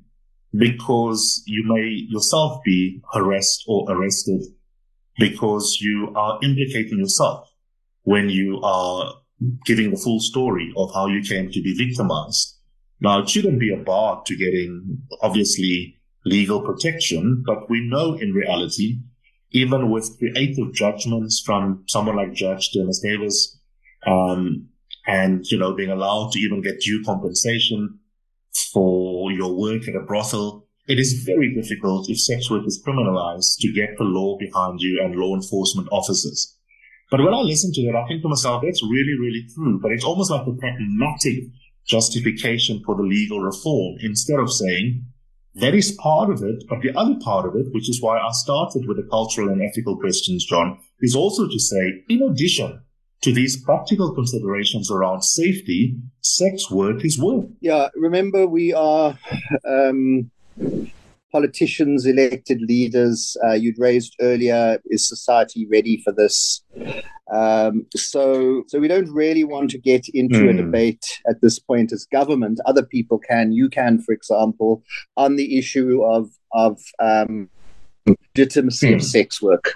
because 0.56 1.42
you 1.46 1.64
may 1.66 1.88
yourself 2.08 2.62
be 2.64 3.00
harassed 3.12 3.64
or 3.66 3.90
arrested 3.90 4.42
because 5.18 5.78
you 5.80 6.12
are 6.16 6.38
implicating 6.42 6.98
yourself 6.98 7.48
when 8.02 8.28
you 8.28 8.60
are 8.62 9.14
giving 9.64 9.90
the 9.90 9.96
full 9.96 10.20
story 10.20 10.72
of 10.76 10.92
how 10.94 11.06
you 11.06 11.22
came 11.22 11.50
to 11.50 11.62
be 11.62 11.74
victimized. 11.74 12.58
Now, 13.00 13.20
it 13.20 13.28
shouldn't 13.28 13.58
be 13.58 13.72
a 13.72 13.82
bar 13.82 14.22
to 14.26 14.36
getting 14.36 14.98
obviously 15.20 15.96
legal 16.24 16.60
protection, 16.60 17.42
but 17.44 17.68
we 17.68 17.80
know 17.88 18.14
in 18.14 18.32
reality, 18.32 19.00
even 19.50 19.90
with 19.90 20.16
creative 20.18 20.72
judgments 20.72 21.42
from 21.44 21.84
someone 21.88 22.16
like 22.16 22.32
Judge 22.32 22.70
Dennis 22.72 23.00
Davis, 23.00 23.58
um, 24.06 24.68
and, 25.06 25.44
you 25.50 25.58
know, 25.58 25.74
being 25.74 25.90
allowed 25.90 26.32
to 26.32 26.38
even 26.38 26.62
get 26.62 26.80
due 26.80 27.02
compensation 27.04 27.98
for 28.72 29.32
your 29.32 29.54
work 29.54 29.88
at 29.88 29.96
a 29.96 30.04
brothel, 30.06 30.66
it 30.88 30.98
is 30.98 31.24
very 31.24 31.54
difficult 31.54 32.10
if 32.10 32.20
sex 32.20 32.50
work 32.50 32.66
is 32.66 32.82
criminalized 32.86 33.56
to 33.60 33.72
get 33.72 33.96
the 33.98 34.04
law 34.04 34.36
behind 34.38 34.80
you 34.80 35.00
and 35.02 35.14
law 35.14 35.34
enforcement 35.34 35.88
officers. 35.90 36.56
But 37.10 37.20
when 37.20 37.34
I 37.34 37.40
listen 37.40 37.72
to 37.74 37.82
that, 37.86 37.96
I 37.96 38.08
think 38.08 38.22
to 38.22 38.28
myself, 38.28 38.62
that's 38.64 38.82
really, 38.82 39.16
really 39.20 39.46
true. 39.54 39.78
But 39.80 39.92
it's 39.92 40.04
almost 40.04 40.30
like 40.30 40.46
a 40.46 40.52
pragmatic 40.52 41.44
justification 41.86 42.82
for 42.84 42.96
the 42.96 43.02
legal 43.02 43.40
reform 43.40 43.96
instead 44.00 44.38
of 44.38 44.52
saying 44.52 45.04
that 45.56 45.74
is 45.74 45.92
part 45.92 46.30
of 46.30 46.42
it. 46.42 46.64
But 46.68 46.80
the 46.80 46.96
other 46.96 47.16
part 47.20 47.46
of 47.46 47.54
it, 47.54 47.66
which 47.72 47.90
is 47.90 48.00
why 48.00 48.18
I 48.18 48.30
started 48.32 48.86
with 48.86 48.96
the 48.96 49.08
cultural 49.10 49.50
and 49.50 49.62
ethical 49.62 49.98
questions, 49.98 50.46
John, 50.46 50.78
is 51.00 51.14
also 51.14 51.46
to 51.46 51.58
say, 51.58 52.04
in 52.08 52.22
addition 52.22 52.82
to 53.22 53.32
these 53.32 53.56
practical 53.62 54.12
considerations 54.12 54.90
around 54.90 55.22
safety, 55.22 55.96
sex 56.20 56.70
work 56.70 57.04
is 57.04 57.18
work. 57.18 57.46
Yeah, 57.60 57.88
remember, 57.94 58.46
we 58.46 58.74
are 58.74 59.16
um, 59.66 60.30
politicians, 61.30 62.04
elected 62.04 62.60
leaders. 62.60 63.36
Uh, 63.44 63.52
you'd 63.52 63.78
raised 63.78 64.16
earlier, 64.20 64.78
is 64.86 65.08
society 65.08 65.66
ready 65.70 66.02
for 66.04 66.12
this? 66.12 66.62
Um, 67.32 67.86
so, 67.94 68.64
so 68.66 68.80
we 68.80 68.88
don't 68.88 69.10
really 69.10 69.44
want 69.44 69.70
to 69.70 69.78
get 69.78 70.08
into 70.12 70.40
mm. 70.40 70.48
a 70.50 70.52
hmm. 70.52 70.58
debate 70.58 71.20
at 71.28 71.40
this 71.40 71.58
point 71.58 71.92
as 71.92 72.04
government. 72.04 72.60
Other 72.66 72.84
people 72.84 73.18
can. 73.18 73.52
You 73.52 73.70
can, 73.70 74.00
for 74.02 74.12
example, 74.12 74.82
on 75.16 75.36
the 75.36 75.58
issue 75.58 76.02
of 76.04 76.30
of 76.52 76.78
um, 76.98 77.48
legitimacy 78.06 78.90
mm. 78.90 78.96
of 78.96 79.00
hmm. 79.00 79.06
sex 79.06 79.40
work. 79.40 79.74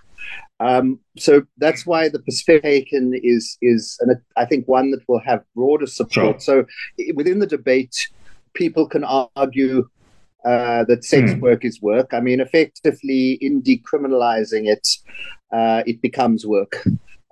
Um, 0.59 1.01
so 1.19 1.43
that's 1.59 1.85
why 1.85 2.09
the 2.09 2.21
perspective 2.21 2.63
taken 2.63 3.13
is 3.23 3.59
is, 3.61 3.99
and 4.01 4.17
I 4.37 4.45
think 4.47 4.67
one 4.67 4.91
that 4.93 5.03
will 5.09 5.21
have 5.21 5.45
broader 5.55 5.87
support. 5.87 6.41
Sure. 6.43 6.67
So 6.99 7.13
within 7.15 7.41
the 7.41 7.47
debate, 7.47 7.97
people 8.55 8.87
can 8.89 9.05
argue 9.05 9.89
uh, 10.45 10.85
that 10.85 11.05
sex 11.05 11.33
mm. 11.33 11.41
work 11.41 11.65
is 11.65 11.83
work. 11.83 12.15
I 12.15 12.21
mean, 12.21 12.41
effectively, 12.41 13.33
in 13.41 13.63
decriminalizing 13.63 14.69
it, 14.69 14.87
uh, 15.53 15.83
it 15.87 16.01
becomes 16.01 16.47
work. 16.47 16.85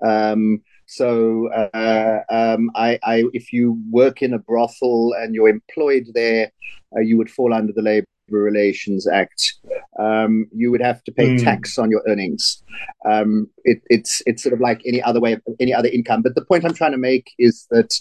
Um, 0.05 0.63
so, 0.87 1.49
uh, 1.49 2.21
um, 2.29 2.71
I, 2.75 2.99
I, 3.03 3.25
if 3.33 3.53
you 3.53 3.81
work 3.91 4.21
in 4.21 4.35
a 4.35 4.39
brothel 4.39 5.15
and 5.19 5.35
you're 5.35 5.49
employed 5.49 6.09
there, 6.13 6.53
uh, 6.95 7.01
you 7.01 7.17
would 7.17 7.31
fall 7.31 7.55
under 7.55 7.73
the 7.73 7.83
labor 7.83 8.07
Relations 8.29 9.07
Act, 9.07 9.55
um, 9.99 10.47
you 10.53 10.71
would 10.71 10.83
have 10.83 11.03
to 11.05 11.13
pay 11.13 11.37
mm. 11.37 11.43
tax 11.43 11.79
on 11.79 11.91
your 11.91 12.03
earnings. 12.09 12.63
Um, 13.05 13.49
it, 13.65 13.83
it's 13.87 14.23
it's 14.27 14.43
sort 14.43 14.53
of 14.53 14.61
like 14.61 14.83
any 14.87 15.03
other 15.03 15.21
way 15.21 15.35
of 15.35 15.43
any 15.61 15.73
other 15.73 15.89
income. 15.89 16.23
But 16.23 16.35
the 16.35 16.45
point 16.45 16.65
I'm 16.65 16.75
trying 16.75 16.93
to 16.93 16.99
make 16.99 17.33
is 17.39 17.67
that 17.71 17.95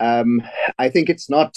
um, 0.00 0.42
I 0.78 0.88
think 0.88 1.08
it's 1.08 1.30
not. 1.30 1.56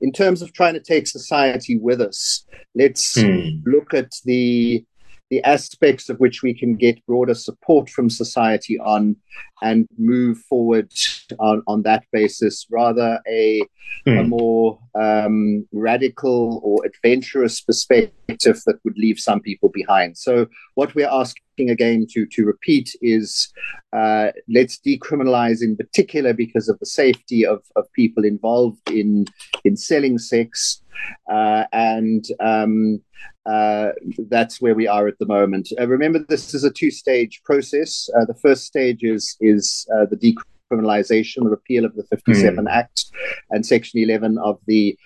In 0.00 0.12
terms 0.12 0.40
of 0.40 0.54
trying 0.54 0.72
to 0.74 0.80
take 0.80 1.06
society 1.06 1.76
with 1.76 2.00
us, 2.00 2.46
let's 2.74 3.18
mm. 3.18 3.60
look 3.66 3.92
at 3.92 4.12
the 4.24 4.82
the 5.30 5.42
aspects 5.44 6.08
of 6.08 6.18
which 6.18 6.42
we 6.42 6.54
can 6.54 6.74
get 6.74 7.04
broader 7.06 7.34
support 7.34 7.88
from 7.90 8.08
society 8.08 8.78
on 8.78 9.16
and 9.62 9.88
move 9.98 10.38
forward 10.38 10.90
on, 11.38 11.62
on 11.66 11.82
that 11.82 12.04
basis, 12.12 12.66
rather 12.70 13.20
a, 13.28 13.60
mm. 14.06 14.18
a 14.18 14.22
hmm. 14.22 14.28
more 14.28 14.78
um, 14.94 15.66
radical 15.72 16.60
or 16.62 16.78
adventurous 16.86 17.60
perspective 17.60 18.62
that 18.66 18.78
would 18.84 18.96
leave 18.96 19.18
some 19.18 19.40
people 19.40 19.68
behind. 19.72 20.16
So, 20.16 20.46
what 20.74 20.94
we're 20.94 21.10
asking 21.10 21.70
again 21.70 22.06
to, 22.12 22.26
to 22.26 22.44
repeat 22.44 22.94
is 23.02 23.52
uh, 23.92 24.28
let's 24.48 24.78
decriminalize 24.78 25.62
in 25.62 25.76
particular 25.76 26.32
because 26.32 26.68
of 26.68 26.78
the 26.78 26.86
safety 26.86 27.44
of, 27.44 27.62
of 27.74 27.92
people 27.94 28.24
involved 28.24 28.90
in, 28.90 29.26
in 29.64 29.76
selling 29.76 30.18
sex. 30.18 30.82
Uh, 31.30 31.64
and 31.72 32.24
um, 32.40 33.00
uh, 33.48 33.92
that's 34.28 34.60
where 34.60 34.74
we 34.74 34.86
are 34.86 35.08
at 35.08 35.18
the 35.18 35.26
moment. 35.26 35.68
Uh, 35.80 35.86
remember, 35.86 36.18
this 36.28 36.54
is 36.54 36.64
a 36.64 36.70
two-stage 36.70 37.42
process. 37.44 38.10
Uh, 38.16 38.24
the 38.24 38.34
first 38.34 38.64
stage 38.64 39.02
is 39.02 39.36
is 39.40 39.86
uh, 39.94 40.06
the 40.06 40.16
decriminalization, 40.16 41.44
the 41.44 41.50
repeal 41.50 41.84
of 41.84 41.94
the 41.94 42.04
57 42.04 42.64
mm. 42.64 42.70
Act, 42.70 43.06
and 43.50 43.64
Section 43.64 44.00
11 44.00 44.38
of 44.38 44.58
the 44.66 44.98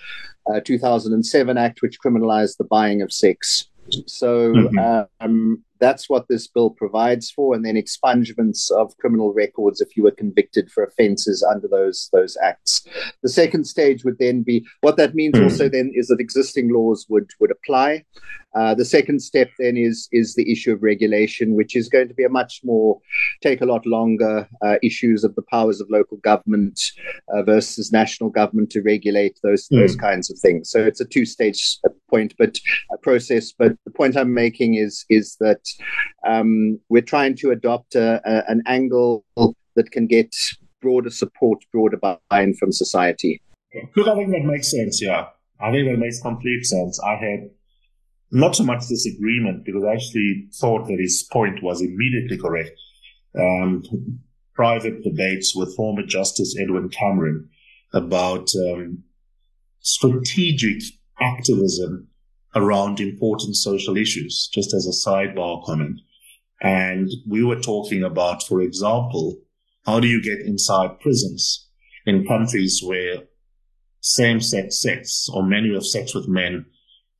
uh, 0.52 0.60
2007 0.64 1.56
Act, 1.56 1.82
which 1.82 1.98
criminalized 2.04 2.56
the 2.56 2.64
buying 2.64 3.00
of 3.00 3.12
sex. 3.12 3.68
So 4.06 4.52
mm-hmm. 4.52 4.78
um, 5.20 5.62
that's 5.82 6.08
what 6.08 6.28
this 6.28 6.46
bill 6.46 6.70
provides 6.70 7.30
for, 7.30 7.54
and 7.54 7.64
then 7.64 7.74
expungements 7.74 8.70
of 8.70 8.96
criminal 8.98 9.32
records 9.34 9.80
if 9.80 9.96
you 9.96 10.04
were 10.04 10.12
convicted 10.12 10.70
for 10.70 10.84
offences 10.84 11.42
under 11.42 11.66
those 11.66 12.08
those 12.12 12.36
acts. 12.42 12.86
The 13.22 13.28
second 13.28 13.64
stage 13.66 14.04
would 14.04 14.18
then 14.18 14.42
be 14.42 14.64
what 14.80 14.96
that 14.96 15.14
means. 15.14 15.34
Mm. 15.34 15.44
Also, 15.44 15.68
then 15.68 15.90
is 15.94 16.06
that 16.06 16.20
existing 16.20 16.72
laws 16.72 17.06
would 17.08 17.30
would 17.40 17.50
apply. 17.50 18.04
Uh, 18.54 18.74
the 18.74 18.84
second 18.84 19.20
step 19.20 19.48
then 19.58 19.76
is 19.76 20.08
is 20.12 20.34
the 20.34 20.50
issue 20.52 20.72
of 20.72 20.82
regulation, 20.82 21.56
which 21.56 21.74
is 21.74 21.88
going 21.88 22.06
to 22.08 22.14
be 22.14 22.24
a 22.24 22.28
much 22.28 22.60
more 22.62 23.00
take 23.42 23.60
a 23.60 23.66
lot 23.66 23.84
longer 23.84 24.48
uh, 24.64 24.76
issues 24.82 25.24
of 25.24 25.34
the 25.34 25.42
powers 25.50 25.80
of 25.80 25.90
local 25.90 26.18
government 26.18 26.80
uh, 27.34 27.42
versus 27.42 27.90
national 27.90 28.30
government 28.30 28.70
to 28.70 28.82
regulate 28.82 29.38
those 29.42 29.68
mm. 29.68 29.80
those 29.80 29.96
kinds 29.96 30.30
of 30.30 30.38
things. 30.38 30.70
So 30.70 30.84
it's 30.84 31.00
a 31.00 31.04
two 31.04 31.24
stage 31.24 31.78
point, 32.12 32.34
but 32.38 32.58
a 32.92 32.98
process. 32.98 33.52
But 33.58 33.72
the 33.84 33.90
point 33.90 34.16
I'm 34.16 34.34
making 34.34 34.74
is 34.74 35.04
is 35.08 35.36
that 35.40 35.62
um, 36.26 36.78
we're 36.88 37.10
trying 37.14 37.36
to 37.36 37.50
adopt 37.50 37.94
a, 37.94 38.20
a, 38.24 38.34
an 38.48 38.62
angle 38.66 39.24
that 39.76 39.90
can 39.90 40.06
get 40.06 40.34
broader 40.80 41.10
support, 41.10 41.58
broader 41.72 41.96
buy-in 41.96 42.54
from 42.54 42.72
society. 42.72 43.40
I 43.74 43.78
think 43.94 44.30
that 44.32 44.44
makes 44.44 44.70
sense. 44.70 45.00
Yeah, 45.02 45.26
I 45.60 45.70
think 45.72 45.88
that 45.88 45.98
makes 45.98 46.20
complete 46.20 46.64
sense. 46.64 47.00
I 47.00 47.14
had 47.16 47.50
not 48.30 48.56
so 48.56 48.64
much 48.64 48.88
disagreement 48.88 49.64
because 49.64 49.84
I 49.84 49.92
actually 49.92 50.48
thought 50.60 50.86
that 50.88 50.98
his 50.98 51.26
point 51.32 51.62
was 51.62 51.80
immediately 51.80 52.38
correct. 52.38 52.72
Um, 53.38 53.82
private 54.54 55.02
debates 55.02 55.54
with 55.56 55.74
former 55.76 56.02
Justice 56.02 56.54
Edwin 56.60 56.88
Cameron 56.90 57.48
about 57.94 58.48
um, 58.54 59.04
strategic 59.80 60.82
activism 61.22 62.08
around 62.54 63.00
important 63.00 63.56
social 63.56 63.96
issues, 63.96 64.48
just 64.52 64.74
as 64.74 64.86
a 64.86 65.08
sidebar 65.08 65.64
comment. 65.64 66.00
And 66.60 67.08
we 67.26 67.42
were 67.42 67.60
talking 67.60 68.02
about, 68.02 68.42
for 68.42 68.60
example, 68.60 69.38
how 69.86 70.00
do 70.00 70.06
you 70.06 70.22
get 70.22 70.40
inside 70.40 71.00
prisons 71.00 71.68
in 72.06 72.26
countries 72.26 72.80
where 72.84 73.24
same-sex 74.00 74.82
sex 74.82 75.28
or 75.32 75.42
men 75.44 75.64
who 75.64 75.74
have 75.74 75.86
sex 75.86 76.14
with 76.14 76.28
men 76.28 76.66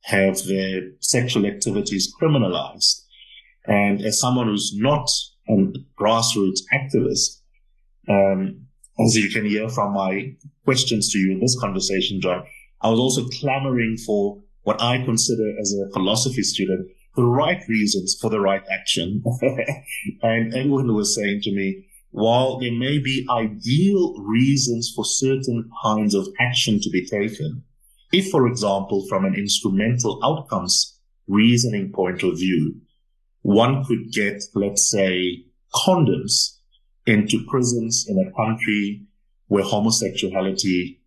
have 0.03 0.43
their 0.45 0.81
sexual 0.99 1.45
activities 1.45 2.13
criminalized. 2.21 3.01
And 3.65 4.01
as 4.01 4.19
someone 4.19 4.47
who's 4.47 4.73
not 4.75 5.09
a 5.47 5.53
grassroots 5.99 6.59
activist, 6.73 7.41
um, 8.09 8.65
as 8.99 9.15
you 9.15 9.29
can 9.29 9.45
hear 9.45 9.69
from 9.69 9.93
my 9.93 10.35
questions 10.65 11.11
to 11.11 11.19
you 11.19 11.31
in 11.31 11.39
this 11.39 11.57
conversation, 11.59 12.19
John, 12.21 12.43
I 12.83 12.89
was 12.89 12.99
also 12.99 13.25
clamoring 13.39 13.97
for 14.05 14.41
what 14.63 14.81
I 14.81 15.03
consider 15.03 15.57
as 15.59 15.73
a 15.73 15.91
philosophy 15.93 16.43
student 16.43 16.89
the 17.15 17.23
right 17.23 17.61
reasons 17.69 18.17
for 18.19 18.29
the 18.29 18.39
right 18.39 18.63
action. 18.71 19.23
and 20.21 20.53
Edwin 20.53 20.93
was 20.93 21.15
saying 21.15 21.41
to 21.43 21.51
me, 21.51 21.85
while 22.11 22.59
there 22.59 22.71
may 22.71 22.99
be 22.99 23.25
ideal 23.29 24.15
reasons 24.19 24.91
for 24.95 25.05
certain 25.05 25.69
kinds 25.83 26.13
of 26.13 26.27
action 26.39 26.79
to 26.81 26.89
be 26.89 27.05
taken, 27.05 27.63
if, 28.11 28.29
for 28.29 28.47
example, 28.47 29.05
from 29.09 29.25
an 29.25 29.35
instrumental 29.35 30.19
outcomes 30.23 30.99
reasoning 31.27 31.91
point 31.91 32.21
of 32.23 32.37
view, 32.37 32.81
one 33.41 33.83
could 33.85 34.11
get, 34.11 34.43
let's 34.53 34.89
say, 34.89 35.43
condoms 35.73 36.57
into 37.05 37.43
prisons 37.47 38.05
in 38.07 38.19
a 38.19 38.31
country 38.35 39.05
where 39.47 39.63
homosexuality 39.63 41.02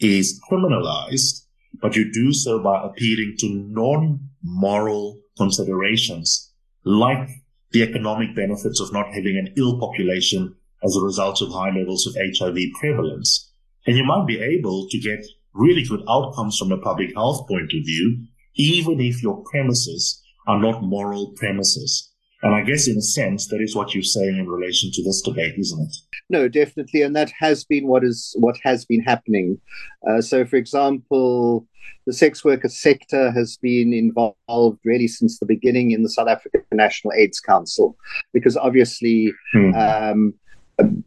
is 0.00 0.40
criminalized, 0.50 1.46
but 1.80 1.96
you 1.96 2.12
do 2.12 2.32
so 2.32 2.62
by 2.62 2.82
appealing 2.82 3.36
to 3.38 3.48
non-moral 3.50 5.20
considerations 5.36 6.52
like 6.84 7.28
the 7.72 7.82
economic 7.82 8.34
benefits 8.36 8.80
of 8.80 8.92
not 8.92 9.06
having 9.06 9.36
an 9.36 9.52
ill 9.56 9.78
population 9.80 10.54
as 10.84 10.96
a 10.96 11.04
result 11.04 11.40
of 11.40 11.50
high 11.50 11.74
levels 11.76 12.06
of 12.06 12.14
HIV 12.16 12.56
prevalence. 12.78 13.50
And 13.86 13.96
you 13.96 14.04
might 14.04 14.26
be 14.26 14.38
able 14.38 14.86
to 14.90 14.98
get 14.98 15.24
really 15.52 15.82
good 15.82 16.04
outcomes 16.08 16.58
from 16.58 16.72
a 16.72 16.78
public 16.78 17.14
health 17.14 17.48
point 17.48 17.72
of 17.72 17.84
view, 17.84 18.26
even 18.54 19.00
if 19.00 19.22
your 19.22 19.42
premises 19.50 20.22
are 20.46 20.60
not 20.60 20.82
moral 20.82 21.32
premises. 21.36 22.13
And 22.44 22.54
I 22.54 22.62
guess 22.62 22.86
in 22.86 22.98
a 22.98 23.02
sense, 23.02 23.48
that 23.48 23.62
is 23.62 23.74
what 23.74 23.94
you're 23.94 24.02
saying 24.02 24.36
in 24.36 24.46
relation 24.46 24.90
to 24.92 25.02
this 25.02 25.22
debate, 25.22 25.54
isn't 25.58 25.80
it? 25.80 25.96
No, 26.28 26.46
definitely. 26.46 27.00
And 27.00 27.16
that 27.16 27.32
has 27.38 27.64
been 27.64 27.86
what 27.86 28.04
is 28.04 28.36
what 28.38 28.58
has 28.62 28.84
been 28.84 29.00
happening. 29.00 29.58
Uh, 30.06 30.20
so, 30.20 30.44
for 30.44 30.56
example, 30.56 31.66
the 32.06 32.12
sex 32.12 32.44
worker 32.44 32.68
sector 32.68 33.32
has 33.32 33.56
been 33.56 33.94
involved 33.94 34.78
really 34.84 35.08
since 35.08 35.38
the 35.38 35.46
beginning 35.46 35.92
in 35.92 36.02
the 36.02 36.10
South 36.10 36.28
African 36.28 36.62
National 36.70 37.14
AIDS 37.14 37.40
Council, 37.40 37.96
because 38.34 38.58
obviously 38.58 39.32
hmm. 39.54 39.74
um, 39.74 40.34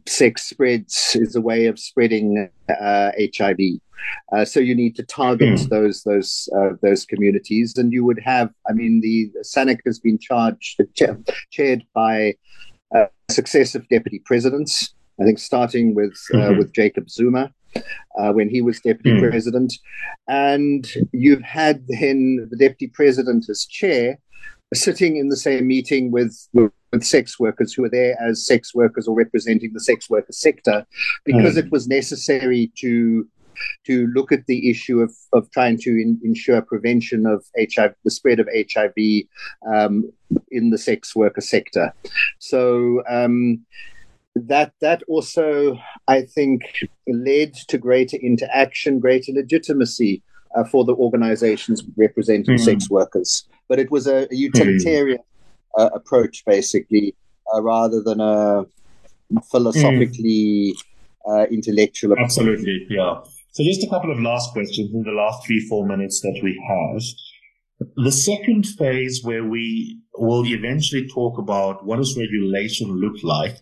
sex 0.06 0.44
spreads 0.44 1.16
is 1.18 1.36
a 1.36 1.40
way 1.40 1.66
of 1.66 1.78
spreading 1.78 2.48
uh, 2.68 3.10
HIV. 3.36 3.58
Uh, 4.32 4.44
so 4.44 4.60
you 4.60 4.74
need 4.74 4.94
to 4.96 5.02
target 5.02 5.54
mm. 5.54 5.68
those 5.68 6.02
those 6.04 6.48
uh, 6.56 6.70
those 6.82 7.04
communities, 7.04 7.76
and 7.76 7.92
you 7.92 8.04
would 8.04 8.20
have. 8.24 8.50
I 8.68 8.72
mean, 8.72 9.00
the 9.00 9.30
SANAC 9.42 9.80
has 9.86 9.98
been 9.98 10.18
charged, 10.18 10.80
chaired 11.50 11.84
by 11.94 12.34
uh, 12.94 13.06
successive 13.28 13.88
deputy 13.88 14.22
presidents. 14.24 14.94
I 15.20 15.24
think 15.24 15.38
starting 15.38 15.94
with 15.94 16.16
uh, 16.32 16.36
mm-hmm. 16.36 16.58
with 16.58 16.72
Jacob 16.72 17.10
Zuma. 17.10 17.52
Uh, 18.18 18.32
when 18.32 18.48
he 18.48 18.62
was 18.62 18.80
deputy 18.80 19.10
mm. 19.10 19.28
president, 19.28 19.74
and 20.26 20.90
you've 21.12 21.42
had 21.42 21.84
then 21.88 22.48
the 22.50 22.56
deputy 22.56 22.86
president 22.88 23.44
as 23.50 23.66
chair, 23.66 24.18
sitting 24.74 25.16
in 25.16 25.28
the 25.28 25.36
same 25.36 25.66
meeting 25.66 26.10
with, 26.10 26.36
with, 26.52 26.72
with 26.92 27.04
sex 27.04 27.38
workers 27.38 27.72
who 27.72 27.84
are 27.84 27.90
there 27.90 28.16
as 28.20 28.46
sex 28.46 28.74
workers 28.74 29.08
or 29.08 29.14
representing 29.14 29.72
the 29.72 29.80
sex 29.80 30.10
worker 30.10 30.32
sector 30.32 30.86
because 31.24 31.54
mm. 31.54 31.64
it 31.64 31.72
was 31.72 31.88
necessary 31.88 32.70
to 32.78 33.26
to 33.84 34.06
look 34.14 34.30
at 34.30 34.46
the 34.46 34.70
issue 34.70 35.00
of, 35.00 35.12
of 35.32 35.50
trying 35.50 35.76
to 35.76 35.90
in, 35.90 36.20
ensure 36.22 36.62
prevention 36.62 37.26
of 37.26 37.44
HIV, 37.58 37.92
the 38.04 38.10
spread 38.10 38.38
of 38.38 38.48
HIV 38.54 39.24
um, 39.66 40.10
in 40.50 40.70
the 40.70 40.78
sex 40.78 41.16
worker 41.16 41.40
sector. 41.40 41.92
So 42.38 43.02
um, 43.08 43.66
that 44.36 44.72
that 44.80 45.02
also, 45.08 45.78
I 46.06 46.22
think, 46.22 46.62
led 47.08 47.54
to 47.68 47.78
greater 47.78 48.16
interaction, 48.16 49.00
greater 49.00 49.32
legitimacy 49.32 50.22
uh, 50.56 50.64
for 50.64 50.84
the 50.84 50.94
organizations 50.94 51.82
representing 51.96 52.56
mm. 52.56 52.60
sex 52.60 52.90
workers. 52.90 53.44
But 53.68 53.78
it 53.78 53.90
was 53.90 54.06
a, 54.06 54.28
a 54.30 54.34
utilitarian 54.34 55.18
mm. 55.18 55.82
uh, 55.82 55.90
approach, 55.94 56.44
basically, 56.44 57.14
uh, 57.54 57.62
rather 57.62 58.02
than 58.02 58.20
a 58.20 58.66
philosophically 59.50 60.74
mm. 61.26 61.50
intellectual 61.50 62.12
approach. 62.12 62.24
Absolutely, 62.24 62.86
yeah. 62.90 63.20
So, 63.52 63.64
just 63.64 63.82
a 63.82 63.88
couple 63.88 64.12
of 64.12 64.20
last 64.20 64.52
questions 64.52 64.94
in 64.94 65.02
the 65.02 65.10
last 65.10 65.46
three, 65.46 65.60
four 65.68 65.86
minutes 65.86 66.20
that 66.20 66.38
we 66.42 66.60
have. 66.68 67.02
The 67.96 68.12
second 68.12 68.66
phase, 68.66 69.22
where 69.22 69.44
we 69.44 70.00
will 70.14 70.44
eventually 70.46 71.08
talk 71.08 71.38
about 71.38 71.84
what 71.84 71.96
does 71.96 72.16
regulation 72.16 72.90
look 72.90 73.22
like, 73.22 73.56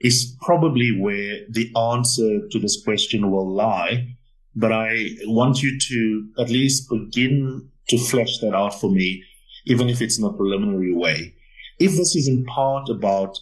is 0.00 0.36
probably 0.42 0.98
where 1.00 1.40
the 1.48 1.72
answer 1.76 2.46
to 2.50 2.58
this 2.58 2.82
question 2.84 3.30
will 3.30 3.50
lie 3.50 4.16
but 4.54 4.72
I 4.72 5.16
want 5.24 5.62
you 5.62 5.78
to 5.78 6.28
at 6.38 6.50
least 6.50 6.88
begin 6.88 7.70
to 7.88 7.98
flesh 7.98 8.38
that 8.40 8.54
out 8.54 8.80
for 8.80 8.90
me, 8.90 9.22
even 9.66 9.88
if 9.88 10.00
it's 10.00 10.18
in 10.18 10.24
a 10.24 10.32
preliminary 10.32 10.94
way. 10.94 11.34
If 11.78 11.92
this 11.92 12.14
is 12.14 12.28
in 12.28 12.44
part 12.44 12.88
about 12.88 13.36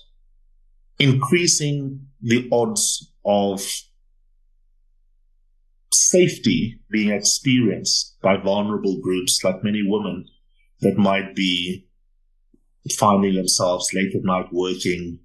increasing 0.98 2.06
the 2.20 2.48
odds 2.50 3.12
of 3.24 3.62
safety 5.92 6.80
being 6.90 7.10
experienced 7.10 8.16
by 8.22 8.36
vulnerable 8.36 9.00
groups 9.00 9.42
like 9.44 9.62
many 9.62 9.82
women 9.84 10.26
that 10.80 10.96
might 10.96 11.34
be 11.34 11.86
finding 12.90 13.34
themselves 13.34 13.92
late 13.94 14.14
at 14.14 14.24
night 14.24 14.46
working 14.52 15.18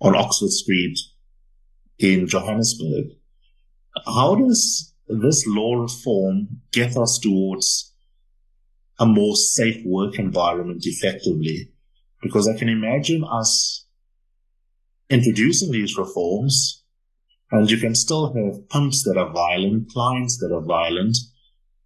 on 0.00 0.14
Oxford 0.14 0.50
Street 0.50 0.98
in 1.98 2.26
Johannesburg 2.26 3.06
how 4.06 4.34
does 4.34 4.94
this 5.08 5.46
law 5.46 5.74
reform 5.74 6.60
get 6.72 6.96
us 6.96 7.18
towards 7.18 7.92
a 8.98 9.06
more 9.06 9.36
safe 9.36 9.84
work 9.84 10.18
environment 10.18 10.82
effectively? 10.84 11.70
Because 12.22 12.48
I 12.48 12.56
can 12.56 12.68
imagine 12.68 13.24
us 13.24 13.86
introducing 15.10 15.72
these 15.72 15.98
reforms 15.98 16.84
and 17.50 17.70
you 17.70 17.76
can 17.76 17.94
still 17.94 18.32
have 18.32 18.68
pimps 18.70 19.04
that 19.04 19.18
are 19.18 19.30
violent, 19.30 19.90
clients 19.90 20.38
that 20.38 20.54
are 20.54 20.64
violent, 20.64 21.16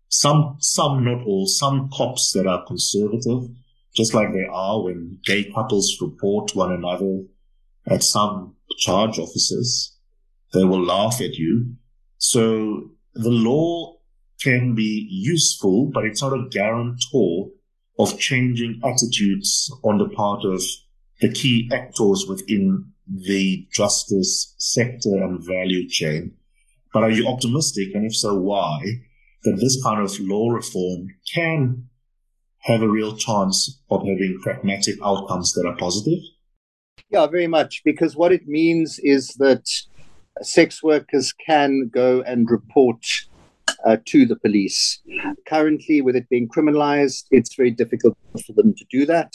some, 0.08 0.56
some, 0.60 1.04
not 1.04 1.24
all, 1.26 1.46
some 1.46 1.90
cops 1.92 2.30
that 2.32 2.46
are 2.46 2.64
conservative, 2.64 3.50
just 3.94 4.14
like 4.14 4.32
they 4.32 4.46
are 4.50 4.84
when 4.84 5.18
gay 5.24 5.50
couples 5.52 5.96
report 6.00 6.54
one 6.54 6.72
another 6.72 7.22
at 7.88 8.04
some 8.04 8.54
charge 8.78 9.18
officers. 9.18 9.96
They 10.52 10.64
will 10.64 10.84
laugh 10.84 11.20
at 11.20 11.34
you. 11.34 11.74
So 12.18 12.90
the 13.14 13.30
law 13.30 13.96
can 14.42 14.74
be 14.74 15.06
useful, 15.10 15.90
but 15.92 16.04
it's 16.04 16.22
not 16.22 16.32
a 16.32 16.48
guarantor 16.50 17.50
of 17.98 18.18
changing 18.18 18.80
attitudes 18.84 19.70
on 19.82 19.98
the 19.98 20.08
part 20.08 20.44
of 20.44 20.62
the 21.20 21.32
key 21.32 21.68
actors 21.72 22.26
within 22.28 22.92
the 23.06 23.66
justice 23.72 24.54
sector 24.58 25.16
and 25.22 25.44
value 25.44 25.88
chain. 25.88 26.34
But 26.92 27.04
are 27.04 27.10
you 27.10 27.26
optimistic? 27.26 27.88
And 27.94 28.04
if 28.06 28.14
so, 28.14 28.34
why? 28.34 28.80
That 29.44 29.58
this 29.60 29.82
kind 29.82 30.02
of 30.02 30.18
law 30.20 30.50
reform 30.50 31.08
can 31.32 31.88
have 32.60 32.82
a 32.82 32.88
real 32.88 33.16
chance 33.16 33.80
of 33.90 34.00
having 34.00 34.38
pragmatic 34.42 34.96
outcomes 35.04 35.52
that 35.52 35.66
are 35.66 35.76
positive? 35.76 36.18
Yeah, 37.10 37.26
very 37.26 37.46
much. 37.46 37.82
Because 37.84 38.16
what 38.16 38.32
it 38.32 38.46
means 38.46 38.98
is 39.02 39.28
that 39.38 39.64
sex 40.42 40.82
workers 40.82 41.32
can 41.32 41.88
go 41.92 42.22
and 42.22 42.50
report 42.50 43.04
uh, 43.84 43.96
to 44.06 44.26
the 44.26 44.36
police. 44.36 45.00
Currently, 45.46 46.00
with 46.00 46.16
it 46.16 46.28
being 46.28 46.48
criminalized, 46.48 47.24
it's 47.30 47.54
very 47.54 47.70
difficult 47.70 48.16
for 48.46 48.52
them 48.52 48.74
to 48.74 48.84
do 48.90 49.06
that. 49.06 49.32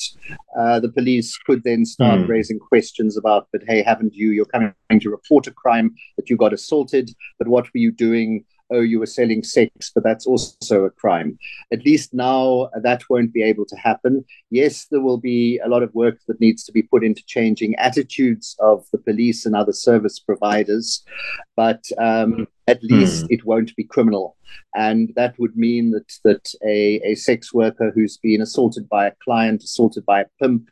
Uh, 0.58 0.80
the 0.80 0.90
police 0.90 1.38
could 1.46 1.64
then 1.64 1.86
start 1.86 2.22
mm. 2.22 2.28
raising 2.28 2.60
questions 2.60 3.18
about, 3.18 3.48
but 3.52 3.62
hey, 3.68 3.82
haven't 3.82 4.14
you? 4.14 4.32
You're 4.32 4.46
coming 4.46 4.74
to 5.00 5.10
report 5.10 5.48
a 5.48 5.52
crime 5.52 5.96
that 6.18 6.30
you 6.30 6.38
got 6.38 6.54
assaulted, 6.54 7.12
but 7.40 7.48
what 7.48 7.66
were 7.66 7.80
you 7.80 7.92
doing 7.92 8.44
oh, 8.72 8.82
you 8.82 9.00
were 9.00 9.06
selling 9.06 9.44
sex, 9.44 9.92
but 9.94 10.04
that's 10.04 10.26
also 10.26 10.84
a 10.86 10.90
crime. 10.90 11.38
At 11.72 11.86
least 11.86 12.14
now 12.14 12.70
that 12.82 13.04
won't 13.10 13.34
be 13.34 13.44
able 13.44 13.66
to 13.66 13.76
happen. 13.76 14.26
Yes, 14.50 14.88
there 14.90 15.02
will 15.02 15.18
be 15.18 15.60
a 15.64 15.70
lot 15.70 15.84
of 15.84 15.94
work 15.94 16.20
that 16.28 16.40
needs 16.40 16.64
to 16.66 16.72
be 16.72 16.84
put 16.84 17.04
into 17.04 17.24
changing 17.26 17.76
attitudes 17.76 18.56
of 18.60 18.86
the 18.92 18.98
police 18.98 19.46
and 19.46 19.56
other 19.56 19.74
service 19.74 20.20
providers, 20.20 21.04
but 21.56 21.84
um, 21.98 22.48
at 22.68 22.84
least 22.84 23.26
mm. 23.26 23.28
it 23.30 23.46
won't 23.46 23.76
be 23.76 23.84
criminal. 23.84 24.38
And 24.76 25.12
that 25.16 25.38
would 25.40 25.56
mean 25.56 25.92
that, 25.92 26.12
that 26.24 26.54
a, 26.66 27.00
a 27.12 27.16
sex 27.16 27.54
worker 27.54 27.92
who's 27.94 28.18
been 28.18 28.42
assaulted 28.42 28.90
by 28.90 29.08
a 29.08 29.14
client, 29.24 29.64
assaulted 29.64 30.06
by 30.06 30.22
a 30.22 30.26
pimp, 30.42 30.70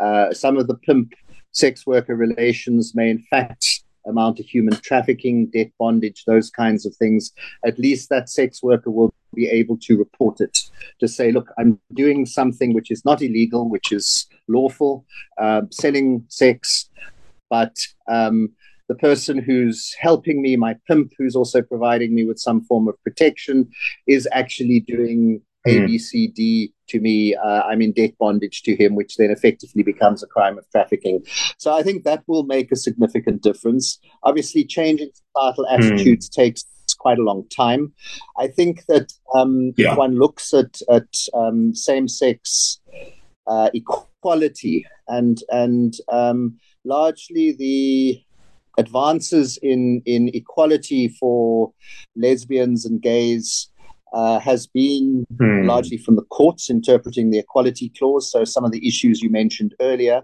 uh, 0.00 0.32
some 0.32 0.56
of 0.56 0.66
the 0.66 0.76
pimp 0.76 1.12
sex 1.52 1.86
worker 1.86 2.14
relations 2.14 2.94
may 2.94 3.10
in 3.10 3.24
fact 3.30 3.82
amount 4.08 4.40
of 4.40 4.46
human 4.46 4.74
trafficking, 4.80 5.46
debt 5.46 5.70
bondage, 5.78 6.24
those 6.24 6.50
kinds 6.50 6.86
of 6.86 6.94
things, 6.96 7.32
at 7.64 7.78
least 7.78 8.08
that 8.08 8.28
sex 8.28 8.62
worker 8.62 8.90
will 8.90 9.12
be 9.34 9.46
able 9.46 9.76
to 9.76 9.96
report 9.96 10.40
it 10.40 10.58
to 11.00 11.06
say, 11.06 11.30
look, 11.30 11.52
I'm 11.58 11.78
doing 11.92 12.26
something 12.26 12.72
which 12.72 12.90
is 12.90 13.04
not 13.04 13.22
illegal, 13.22 13.68
which 13.68 13.92
is 13.92 14.26
lawful, 14.48 15.04
uh, 15.38 15.62
selling 15.70 16.24
sex, 16.28 16.88
but 17.50 17.76
um, 18.08 18.50
the 18.88 18.94
person 18.94 19.38
who's 19.38 19.94
helping 20.00 20.40
me, 20.40 20.56
my 20.56 20.74
pimp, 20.86 21.12
who's 21.18 21.36
also 21.36 21.60
providing 21.62 22.14
me 22.14 22.24
with 22.24 22.38
some 22.38 22.64
form 22.64 22.88
of 22.88 23.02
protection, 23.04 23.68
is 24.06 24.26
actually 24.32 24.80
doing 24.80 25.42
A, 25.68 25.86
B, 25.86 25.98
C, 25.98 26.28
D 26.28 26.72
to 26.88 27.00
me, 27.00 27.34
uh, 27.34 27.62
I'm 27.62 27.82
in 27.82 27.92
debt 27.92 28.14
bondage 28.18 28.62
to 28.62 28.74
him, 28.74 28.94
which 28.94 29.16
then 29.16 29.30
effectively 29.30 29.82
becomes 29.82 30.22
a 30.22 30.26
crime 30.26 30.56
of 30.58 30.68
trafficking. 30.70 31.22
So 31.58 31.72
I 31.74 31.82
think 31.82 32.04
that 32.04 32.22
will 32.26 32.44
make 32.44 32.72
a 32.72 32.76
significant 32.76 33.42
difference. 33.42 33.98
Obviously, 34.22 34.64
changing 34.64 35.10
societal 35.34 35.66
attitudes 35.68 36.28
takes 36.28 36.64
quite 36.98 37.18
a 37.18 37.22
long 37.22 37.44
time. 37.54 37.92
I 38.38 38.48
think 38.48 38.86
that 38.86 39.12
um, 39.34 39.72
Yeah. 39.76 39.92
if 39.92 39.98
one 39.98 40.14
looks 40.18 40.52
at 40.54 40.80
at 40.90 41.08
um, 41.34 41.74
same 41.74 42.08
sex 42.08 42.80
uh, 43.46 43.70
equality 43.74 44.84
and 45.06 45.38
and 45.50 45.94
um, 46.10 46.58
largely 46.84 47.52
the 47.52 48.22
advances 48.78 49.58
in 49.62 50.02
in 50.06 50.28
equality 50.34 51.08
for 51.08 51.72
lesbians 52.16 52.84
and 52.86 53.00
gays 53.02 53.68
uh, 54.12 54.38
has 54.38 54.66
been 54.66 55.24
Hmm. 55.38 55.66
largely 55.66 55.98
from 55.98 56.16
the 56.16 56.22
courts 56.22 56.70
interpreting 56.70 57.30
the 57.30 57.38
equality 57.38 57.90
clause. 57.90 58.30
So 58.30 58.44
some 58.44 58.64
of 58.64 58.72
the 58.72 58.86
issues 58.86 59.20
you 59.20 59.30
mentioned 59.30 59.74
earlier, 59.80 60.22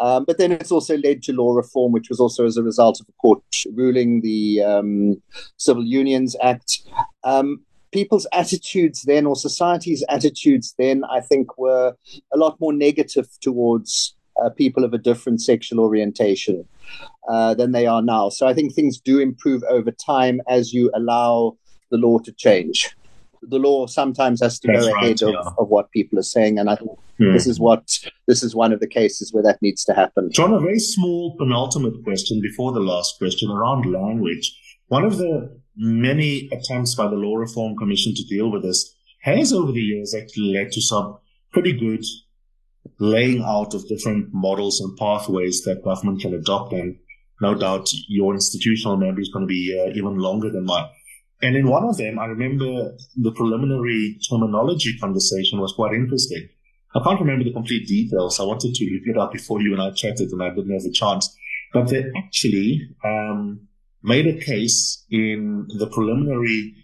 um, 0.00 0.24
but 0.24 0.38
then 0.38 0.52
it's 0.52 0.72
also 0.72 0.96
led 0.98 1.22
to 1.24 1.32
law 1.32 1.52
reform, 1.52 1.92
which 1.92 2.08
was 2.08 2.20
also 2.20 2.46
as 2.46 2.56
a 2.56 2.62
result 2.62 3.00
of 3.00 3.06
a 3.08 3.12
court 3.20 3.42
ruling, 3.74 4.20
the 4.20 4.62
um, 4.62 5.22
Civil 5.56 5.84
Unions 5.84 6.36
Act. 6.42 6.80
Um, 7.24 7.60
people's 7.90 8.26
attitudes 8.32 9.02
then, 9.02 9.26
or 9.26 9.34
society's 9.34 10.04
attitudes 10.08 10.74
then, 10.78 11.04
I 11.10 11.20
think 11.20 11.58
were 11.58 11.94
a 12.32 12.36
lot 12.36 12.60
more 12.60 12.72
negative 12.72 13.28
towards 13.40 14.14
uh, 14.40 14.50
people 14.50 14.84
of 14.84 14.94
a 14.94 14.98
different 14.98 15.40
sexual 15.40 15.80
orientation 15.80 16.64
uh, 17.28 17.54
than 17.54 17.72
they 17.72 17.86
are 17.86 18.02
now. 18.02 18.28
So 18.28 18.46
I 18.46 18.54
think 18.54 18.74
things 18.74 19.00
do 19.00 19.18
improve 19.18 19.62
over 19.68 19.90
time 19.90 20.40
as 20.48 20.72
you 20.72 20.90
allow 20.94 21.56
the 21.90 21.96
law 21.96 22.18
to 22.20 22.32
change. 22.32 22.94
The 23.42 23.58
law 23.58 23.86
sometimes 23.86 24.40
has 24.42 24.58
to 24.60 24.68
That's 24.68 24.86
go 24.86 24.92
right, 24.92 25.04
ahead 25.04 25.22
of, 25.22 25.30
yeah. 25.30 25.50
of 25.58 25.68
what 25.68 25.90
people 25.92 26.18
are 26.18 26.22
saying, 26.22 26.58
and 26.58 26.68
I 26.70 26.76
think 26.76 26.90
Hmm. 27.18 27.32
this 27.32 27.48
is 27.48 27.58
what 27.58 27.82
this 28.28 28.44
is 28.44 28.54
one 28.54 28.72
of 28.72 28.78
the 28.78 28.86
cases 28.86 29.32
where 29.32 29.42
that 29.42 29.60
needs 29.60 29.84
to 29.86 29.92
happen. 29.92 30.30
John, 30.32 30.52
a 30.52 30.60
very 30.60 30.78
small 30.78 31.36
penultimate 31.36 32.04
question 32.04 32.40
before 32.40 32.70
the 32.72 32.78
last 32.80 33.18
question 33.18 33.50
around 33.50 33.92
language. 33.92 34.56
One 34.86 35.04
of 35.04 35.18
the 35.18 35.60
many 35.76 36.48
attempts 36.52 36.94
by 36.94 37.08
the 37.08 37.16
Law 37.16 37.36
Reform 37.36 37.76
Commission 37.76 38.14
to 38.14 38.24
deal 38.24 38.50
with 38.52 38.62
this 38.62 38.94
has 39.22 39.52
over 39.52 39.72
the 39.72 39.80
years 39.80 40.14
actually 40.14 40.52
led 40.54 40.70
to 40.72 40.80
some 40.80 41.18
pretty 41.52 41.72
good 41.72 42.04
laying 43.00 43.42
out 43.42 43.74
of 43.74 43.86
different 43.88 44.28
models 44.32 44.80
and 44.80 44.96
pathways 44.96 45.62
that 45.64 45.82
government 45.84 46.20
can 46.20 46.34
adopt. 46.34 46.72
And 46.72 46.96
no 47.40 47.54
doubt 47.54 47.88
your 48.08 48.32
institutional 48.34 48.96
memory 48.96 49.22
is 49.22 49.30
going 49.30 49.44
to 49.44 49.48
be 49.48 49.76
uh, 49.78 49.90
even 49.94 50.18
longer 50.18 50.50
than 50.50 50.64
mine. 50.64 50.88
And 51.40 51.56
in 51.56 51.68
one 51.68 51.84
of 51.84 51.96
them, 51.96 52.18
I 52.18 52.26
remember 52.26 52.96
the 53.16 53.32
preliminary 53.32 54.18
terminology 54.28 54.98
conversation 54.98 55.60
was 55.60 55.72
quite 55.72 55.94
interesting. 55.94 56.48
I 56.94 57.00
can't 57.04 57.20
remember 57.20 57.44
the 57.44 57.52
complete 57.52 57.86
details. 57.86 58.40
I 58.40 58.44
wanted 58.44 58.74
to 58.74 58.84
look 58.84 59.06
it 59.06 59.18
up 59.18 59.32
before 59.32 59.62
you 59.62 59.72
and 59.72 59.82
I 59.82 59.90
chatted, 59.92 60.30
and 60.32 60.42
I 60.42 60.50
didn't 60.50 60.72
have 60.72 60.82
the 60.82 60.92
chance. 60.92 61.36
But 61.72 61.88
they 61.88 62.04
actually 62.16 62.80
um, 63.04 63.68
made 64.02 64.26
a 64.26 64.40
case 64.40 65.04
in 65.10 65.66
the 65.78 65.86
preliminary 65.86 66.74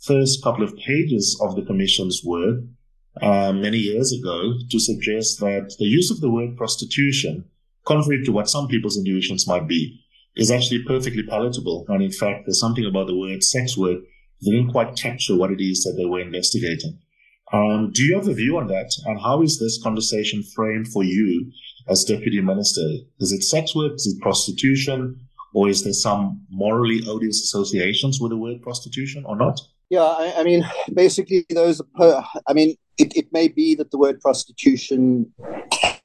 first 0.00 0.42
couple 0.42 0.64
of 0.64 0.76
pages 0.76 1.38
of 1.40 1.54
the 1.54 1.62
commission's 1.62 2.22
work 2.24 2.60
uh, 3.20 3.52
many 3.52 3.76
years 3.76 4.12
ago 4.12 4.54
to 4.70 4.80
suggest 4.80 5.38
that 5.40 5.74
the 5.78 5.84
use 5.84 6.10
of 6.10 6.20
the 6.20 6.30
word 6.30 6.56
prostitution, 6.56 7.44
contrary 7.86 8.24
to 8.24 8.32
what 8.32 8.48
some 8.48 8.66
people's 8.68 8.96
intuitions 8.96 9.46
might 9.46 9.68
be, 9.68 10.01
is 10.36 10.50
actually 10.50 10.82
perfectly 10.84 11.22
palatable. 11.22 11.84
And 11.88 12.02
in 12.02 12.12
fact, 12.12 12.44
there's 12.46 12.60
something 12.60 12.86
about 12.86 13.06
the 13.06 13.16
word 13.16 13.42
sex 13.42 13.76
work 13.76 14.00
that 14.40 14.50
didn't 14.50 14.72
quite 14.72 14.96
capture 14.96 15.36
what 15.36 15.50
it 15.50 15.60
is 15.60 15.84
that 15.84 15.94
they 15.96 16.06
were 16.06 16.20
investigating. 16.20 16.98
Um, 17.52 17.90
do 17.92 18.02
you 18.02 18.16
have 18.16 18.28
a 18.28 18.34
view 18.34 18.56
on 18.56 18.68
that? 18.68 18.90
And 19.04 19.20
how 19.20 19.42
is 19.42 19.58
this 19.58 19.82
conversation 19.82 20.42
framed 20.42 20.88
for 20.88 21.04
you 21.04 21.52
as 21.88 22.04
deputy 22.04 22.40
minister? 22.40 22.86
Is 23.20 23.32
it 23.32 23.42
sex 23.42 23.74
work? 23.74 23.94
Is 23.94 24.06
it 24.06 24.22
prostitution? 24.22 25.20
Or 25.54 25.68
is 25.68 25.84
there 25.84 25.92
some 25.92 26.46
morally 26.50 27.02
odious 27.06 27.42
associations 27.42 28.18
with 28.20 28.30
the 28.30 28.38
word 28.38 28.62
prostitution 28.62 29.24
or 29.26 29.36
not? 29.36 29.60
Yeah, 29.90 30.00
I, 30.00 30.34
I 30.38 30.44
mean, 30.44 30.66
basically, 30.94 31.44
those. 31.50 31.82
Per, 31.94 32.24
I 32.46 32.54
mean, 32.54 32.76
it, 32.96 33.14
it 33.14 33.26
may 33.32 33.48
be 33.48 33.74
that 33.74 33.90
the 33.90 33.98
word 33.98 34.18
prostitution 34.22 35.30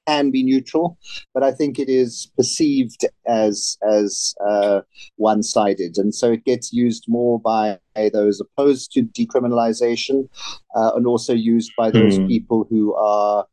can 0.08 0.32
be 0.32 0.44
neutral, 0.44 0.98
but 1.34 1.44
I 1.44 1.52
think 1.52 1.78
it 1.80 1.90
is 1.90 2.32
perceived 2.38 3.06
as 3.28 3.78
as 3.84 4.34
uh, 4.50 4.82
one 5.18 5.44
sided, 5.44 5.98
and 5.98 6.14
so 6.16 6.32
it 6.32 6.46
gets 6.46 6.72
used 6.74 7.06
more 7.08 7.40
by 7.40 7.80
those 8.14 8.40
opposed 8.40 8.92
to 8.94 9.04
decriminalization, 9.04 10.30
uh, 10.76 10.92
and 10.96 11.06
also 11.08 11.34
used 11.34 11.72
by 11.78 11.92
those 11.92 12.18
Hmm. 12.18 12.28
people 12.28 12.66
who 12.70 12.94
are 12.96 13.46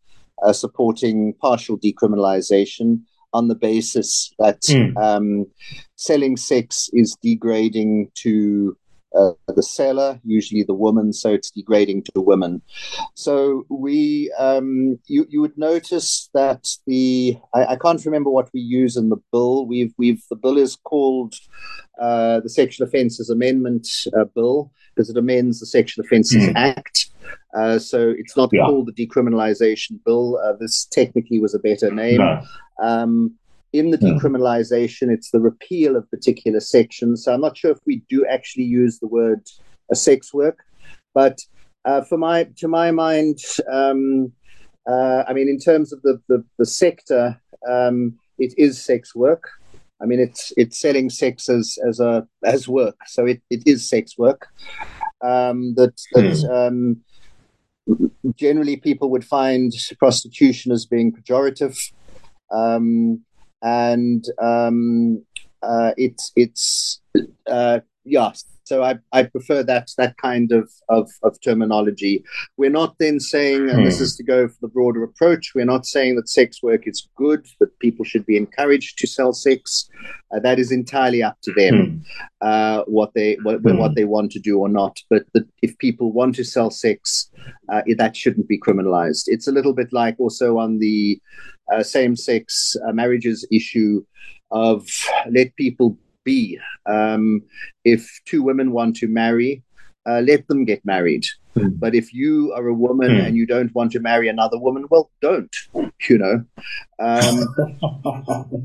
uh, 0.45 0.53
supporting 0.53 1.35
partial 1.41 1.79
decriminalization 1.79 3.01
on 3.33 3.49
the 3.49 3.55
basis 3.55 4.33
that 4.39 4.61
Hmm. 4.69 4.97
um, 4.97 5.47
selling 5.97 6.37
sex 6.37 6.89
is 6.93 7.17
degrading 7.23 8.11
to 8.23 8.77
uh, 9.17 9.33
the 9.55 9.63
seller, 9.63 10.21
usually 10.25 10.63
the 10.63 10.75
woman, 10.75 11.13
so 11.13 11.33
it's 11.33 11.51
degrading 11.51 12.03
to 12.15 12.21
women. 12.21 12.63
So 13.15 13.65
we, 13.69 14.33
um, 14.39 14.99
you, 15.07 15.27
you 15.29 15.41
would 15.41 15.57
notice 15.57 16.29
that 16.35 16.67
the 16.87 17.37
I, 17.55 17.65
I 17.67 17.77
can't 17.77 18.05
remember 18.05 18.31
what 18.31 18.51
we 18.53 18.61
use 18.61 18.97
in 18.97 19.09
the 19.11 19.19
bill. 19.33 19.67
We've 19.67 19.93
we've 19.99 20.23
the 20.31 20.37
bill 20.37 20.59
is 20.59 20.77
called 20.77 21.35
uh, 22.01 22.41
the 22.41 22.51
Sexual 22.51 22.87
Offences 22.89 23.31
Amendment 23.31 23.87
uh, 24.19 24.25
Bill 24.35 24.73
because 24.95 25.11
it 25.11 25.17
amends 25.17 25.61
the 25.61 25.67
Sexual 25.67 26.05
Offences 26.05 26.43
Mm. 26.49 26.53
Act. 26.57 27.11
Uh, 27.57 27.79
so 27.79 28.13
it's 28.17 28.37
not 28.37 28.51
Yeah. 28.53 28.67
called 28.67 28.87
the 28.93 29.07
decriminalization 29.07 30.03
bill. 30.05 30.39
Uh, 30.45 30.55
this 30.59 30.87
technically 30.91 31.41
was 31.41 31.55
a 31.55 31.59
better 31.61 31.91
name. 31.93 32.19
No. 32.19 32.43
Um, 32.83 33.35
in 33.75 33.91
the 33.91 33.99
Hmm. 33.99 34.07
decriminalization, 34.07 35.11
it's 35.11 35.31
the 35.33 35.41
repeal 35.41 35.97
of 35.97 36.11
particular 36.11 36.61
sections. 36.61 37.25
So 37.25 37.35
I'm 37.35 37.41
not 37.41 37.57
sure 37.59 37.73
if 37.73 37.81
we 37.85 38.05
do 38.09 38.25
actually 38.25 38.65
use 38.65 39.01
the 39.01 39.09
word 39.09 39.43
uh, 39.91 39.97
sex 39.97 40.33
work, 40.33 40.59
but 41.13 41.39
uh, 41.85 42.03
for 42.03 42.17
my 42.17 42.45
to 42.61 42.69
my 42.69 42.93
mind, 42.93 43.39
um, 43.71 44.33
uh, 44.87 45.25
I 45.29 45.33
mean, 45.35 45.49
in 45.49 45.59
terms 45.59 45.93
of 45.93 46.01
the 46.03 46.15
the, 46.29 46.45
the 46.59 46.67
sector, 46.67 47.41
um, 47.69 48.15
it 48.39 48.55
is 48.57 48.83
sex 48.83 49.15
work. 49.15 49.51
I 50.01 50.07
mean, 50.07 50.21
it's 50.21 50.53
it's 50.57 50.81
selling 50.81 51.11
sex 51.11 51.49
as 51.49 51.77
as 51.89 51.99
a 52.01 52.27
as 52.45 52.69
work, 52.69 52.97
so 53.07 53.27
it, 53.27 53.43
it 53.51 53.63
is 53.67 53.89
sex 53.89 54.17
work. 54.17 54.47
Um, 55.21 55.75
that 55.75 55.95
that 56.13 56.33
um, 56.53 57.03
generally 58.37 58.77
people 58.77 59.11
would 59.11 59.25
find 59.25 59.73
prostitution 59.99 60.73
as 60.73 60.87
being 60.87 61.13
pejorative. 61.13 61.77
Um, 62.51 63.25
and 63.65 64.25
um, 64.41 65.25
uh, 65.63 65.93
it's 65.97 66.31
it's 66.37 67.01
uh, 67.51 67.81
yeah. 68.05 68.33
So 68.67 68.83
I, 68.83 68.95
I 69.13 69.25
prefer 69.25 69.63
that 69.65 69.91
that 69.99 70.17
kind 70.17 70.51
of, 70.51 70.71
of, 70.89 71.11
of 71.23 71.39
terminology. 71.43 72.25
We're 72.57 72.71
not 72.71 72.97
then 72.99 73.21
saying, 73.21 73.69
and 73.69 73.87
this 73.87 73.99
Hmm. 73.99 74.05
is 74.05 74.17
to 74.17 74.25
go 74.25 74.49
for 74.49 74.57
the 74.63 74.69
broader 74.69 75.03
approach. 75.05 75.53
We're 75.55 75.67
not 75.67 75.85
saying 75.85 76.17
that 76.17 76.31
sex 76.31 76.63
work 76.63 76.87
is 76.87 77.07
good, 77.15 77.47
that 77.61 77.79
people 77.79 78.07
should 78.07 78.25
be 78.25 78.39
encouraged 78.39 78.97
to 79.01 79.07
sell 79.07 79.35
sex. 79.35 79.87
Uh, 80.35 80.41
that 80.41 80.59
is 80.59 80.73
entirely 80.73 81.23
up 81.23 81.37
to 81.43 81.53
them 81.53 82.03
uh, 82.41 82.85
what 82.87 83.13
they 83.15 83.37
what, 83.43 83.61
Hmm. 83.61 83.77
what 83.77 83.95
they 83.97 84.05
want 84.05 84.33
to 84.33 84.41
do 84.41 84.59
or 84.59 84.71
not. 84.71 84.99
But 85.11 85.25
the, 85.35 85.47
if 85.61 85.77
people 85.77 86.11
want 86.13 86.35
to 86.37 86.45
sell 86.45 86.71
sex, 86.71 87.31
uh, 87.71 87.83
that 87.99 88.17
shouldn't 88.17 88.49
be 88.49 88.59
criminalized. 88.59 89.25
It's 89.27 89.47
a 89.49 89.53
little 89.53 89.75
bit 89.75 89.93
like 89.93 90.17
also 90.19 90.57
on 90.57 90.79
the 90.79 91.21
uh, 91.73 91.83
same-sex 91.83 92.77
uh, 92.87 92.93
marriages 92.93 93.47
issue 93.51 94.05
of 94.51 94.87
let 95.31 95.55
people 95.57 95.97
be. 96.25 96.59
Um, 96.87 97.43
if 97.85 98.21
two 98.27 98.43
women 98.43 98.73
want 98.73 98.97
to 98.97 99.09
marry, 99.09 99.63
uh, 100.07 100.21
let 100.27 100.47
them 100.49 100.65
get 100.65 100.85
married. 100.85 101.25
Hmm. 101.55 101.69
But 101.79 101.95
if 101.95 102.13
you 102.13 102.53
are 102.57 102.67
a 102.67 102.75
woman 102.75 103.11
Hmm. 103.19 103.25
and 103.27 103.37
you 103.37 103.47
don't 103.47 103.75
want 103.75 103.93
to 103.93 104.01
marry 104.01 104.29
another 104.29 104.59
woman, 104.59 104.87
well, 104.91 105.11
don't. 105.21 105.55
You 106.09 106.19
know. 106.19 106.45
Um, 106.99 107.37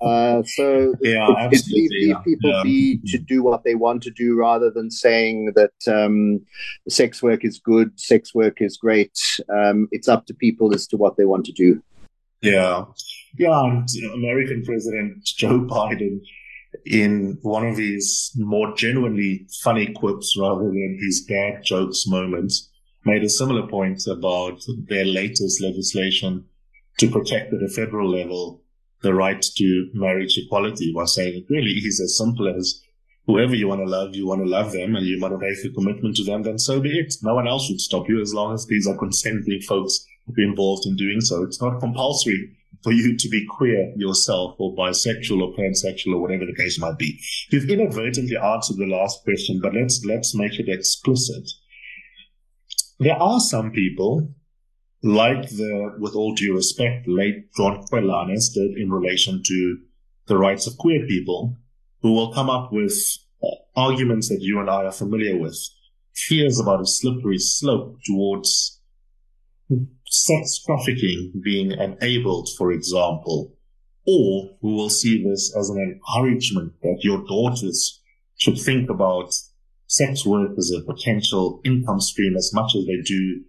uh, 0.00 0.42
so 0.44 0.94
yeah, 1.00 1.26
it- 1.26 1.28
leave, 1.28 1.52
absolutely. 1.52 1.88
leave 1.90 2.08
yeah. 2.10 2.18
people 2.24 2.50
Yeah. 2.50 2.62
be 2.62 3.00
to 3.06 3.18
do 3.18 3.42
what 3.42 3.64
they 3.64 3.74
want 3.74 4.02
to 4.04 4.10
do 4.10 4.36
rather 4.36 4.70
than 4.70 4.90
saying 4.90 5.52
that 5.56 5.72
um, 5.86 6.40
sex 6.88 7.22
work 7.22 7.44
is 7.44 7.58
good, 7.58 7.98
sex 7.98 8.34
work 8.34 8.60
is 8.60 8.76
great. 8.76 9.18
Um, 9.48 9.88
it's 9.90 10.08
up 10.08 10.26
to 10.26 10.34
people 10.34 10.74
as 10.74 10.86
to 10.88 10.96
what 10.96 11.16
they 11.16 11.24
want 11.24 11.44
to 11.46 11.52
do. 11.52 11.82
Yeah. 12.40 12.84
Yeah. 13.36 13.84
American 14.14 14.62
President 14.64 15.24
Joe 15.24 15.60
Biden, 15.60 16.20
in 16.88 17.38
one 17.42 17.66
of 17.66 17.76
his 17.76 18.32
more 18.36 18.74
genuinely 18.74 19.46
funny 19.62 19.92
quips 19.92 20.36
rather 20.38 20.64
than 20.64 20.98
his 21.02 21.24
dad 21.28 21.62
jokes 21.62 22.06
moments, 22.06 22.70
made 23.04 23.22
a 23.22 23.28
similar 23.28 23.66
point 23.66 24.06
about 24.06 24.62
their 24.88 25.04
latest 25.04 25.60
legislation 25.62 26.44
to 26.98 27.10
protect 27.10 27.52
at 27.52 27.62
a 27.62 27.68
federal 27.68 28.10
level 28.10 28.62
the 29.02 29.14
right 29.14 29.42
to 29.56 29.90
marriage 29.92 30.36
equality 30.38 30.92
by 30.94 31.04
saying 31.04 31.36
it 31.38 31.52
really 31.52 31.72
is 31.72 32.00
as 32.00 32.16
simple 32.16 32.48
as 32.48 32.82
whoever 33.26 33.54
you 33.54 33.68
want 33.68 33.80
to 33.80 33.86
love, 33.86 34.14
you 34.14 34.26
want 34.26 34.42
to 34.42 34.48
love 34.48 34.72
them 34.72 34.96
and 34.96 35.06
you 35.06 35.20
want 35.20 35.32
to 35.32 35.38
make 35.38 35.64
a 35.64 35.74
commitment 35.74 36.16
to 36.16 36.24
them, 36.24 36.42
then 36.42 36.58
so 36.58 36.80
be 36.80 36.98
it. 36.98 37.14
No 37.22 37.34
one 37.34 37.46
else 37.46 37.66
should 37.66 37.80
stop 37.80 38.08
you 38.08 38.20
as 38.20 38.32
long 38.32 38.54
as 38.54 38.66
these 38.66 38.86
are 38.86 38.96
consenting 38.96 39.60
folks 39.60 40.04
involved 40.36 40.86
in 40.86 40.96
doing 40.96 41.20
so. 41.20 41.42
It's 41.44 41.60
not 41.60 41.80
compulsory 41.80 42.56
for 42.82 42.92
you 42.92 43.16
to 43.16 43.28
be 43.28 43.46
queer 43.46 43.92
yourself 43.96 44.54
or 44.58 44.74
bisexual 44.74 45.42
or 45.42 45.54
pansexual 45.54 46.14
or 46.14 46.20
whatever 46.20 46.44
the 46.46 46.54
case 46.56 46.78
might 46.78 46.98
be. 46.98 47.20
You've 47.50 47.68
inadvertently 47.68 48.36
answered 48.36 48.76
the 48.76 48.86
last 48.86 49.24
question, 49.24 49.60
but 49.62 49.74
let's, 49.74 50.04
let's 50.04 50.34
make 50.34 50.58
it 50.58 50.68
explicit. 50.68 51.48
There 53.00 53.20
are 53.20 53.40
some 53.40 53.72
people, 53.72 54.32
like 55.02 55.48
the, 55.48 55.96
with 55.98 56.14
all 56.14 56.34
due 56.34 56.54
respect, 56.54 57.06
late 57.06 57.52
John 57.56 57.84
Qwelanes 57.90 58.52
did 58.52 58.76
in 58.76 58.90
relation 58.90 59.42
to 59.44 59.78
the 60.26 60.38
rights 60.38 60.66
of 60.66 60.76
queer 60.78 61.06
people, 61.06 61.56
who 62.02 62.12
will 62.12 62.32
come 62.32 62.50
up 62.50 62.72
with 62.72 62.94
arguments 63.76 64.28
that 64.28 64.40
you 64.40 64.60
and 64.60 64.68
I 64.68 64.84
are 64.84 64.92
familiar 64.92 65.36
with, 65.36 65.56
fears 66.14 66.60
about 66.60 66.80
a 66.80 66.86
slippery 66.86 67.38
slope 67.38 67.98
towards 68.04 68.77
sex 70.06 70.62
trafficking 70.64 71.32
being 71.44 71.72
enabled, 71.72 72.48
for 72.56 72.72
example, 72.72 73.54
or 74.06 74.56
who 74.60 74.74
will 74.74 74.90
see 74.90 75.22
this 75.22 75.54
as 75.58 75.68
an 75.68 75.78
encouragement 75.78 76.72
that 76.82 76.98
your 77.02 77.24
daughters 77.26 78.00
should 78.36 78.58
think 78.58 78.88
about 78.88 79.34
sex 79.86 80.24
work 80.24 80.52
as 80.56 80.70
a 80.70 80.82
potential 80.82 81.60
income 81.64 82.00
stream 82.00 82.34
as 82.36 82.50
much 82.54 82.74
as 82.74 82.86
they 82.86 83.00
do 83.04 83.42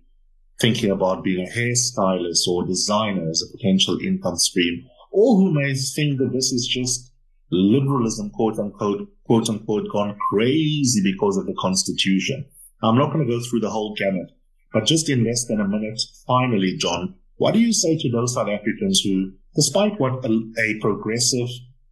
thinking 0.59 0.91
about 0.91 1.23
being 1.23 1.45
a 1.45 1.49
hairstylist 1.49 2.47
or 2.47 2.65
designer 2.65 3.29
as 3.29 3.41
a 3.41 3.57
potential 3.57 3.97
income 4.03 4.35
stream, 4.35 4.85
or 5.11 5.37
who 5.37 5.53
may 5.53 5.73
think 5.73 6.17
that 6.17 6.31
this 6.33 6.51
is 6.51 6.67
just 6.67 7.13
liberalism, 7.51 8.29
quote 8.31 8.59
unquote, 8.59 9.07
quote 9.25 9.49
unquote, 9.49 9.87
gone 9.91 10.17
crazy 10.31 11.01
because 11.01 11.37
of 11.37 11.45
the 11.45 11.55
constitution. 11.59 12.45
I'm 12.83 12.97
not 12.97 13.13
going 13.13 13.25
to 13.25 13.31
go 13.31 13.41
through 13.41 13.61
the 13.61 13.69
whole 13.69 13.95
gamut, 13.95 14.31
but 14.73 14.85
just 14.85 15.09
in 15.09 15.23
less 15.23 15.45
than 15.45 15.59
a 15.59 15.67
minute, 15.67 15.99
finally, 16.27 16.75
John, 16.77 17.15
what 17.37 17.53
do 17.53 17.59
you 17.59 17.73
say 17.73 17.97
to 17.97 18.11
those 18.11 18.33
South 18.33 18.49
Africans 18.49 19.01
who, 19.01 19.31
despite 19.55 19.99
what 19.99 20.25
a, 20.25 20.29
a 20.59 20.79
progressive 20.79 21.47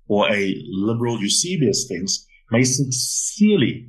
or 0.08 0.30
a 0.32 0.56
liberal 0.70 1.20
Eusebius 1.20 1.88
thinks, 1.88 2.26
may 2.52 2.64
sincerely, 2.64 3.88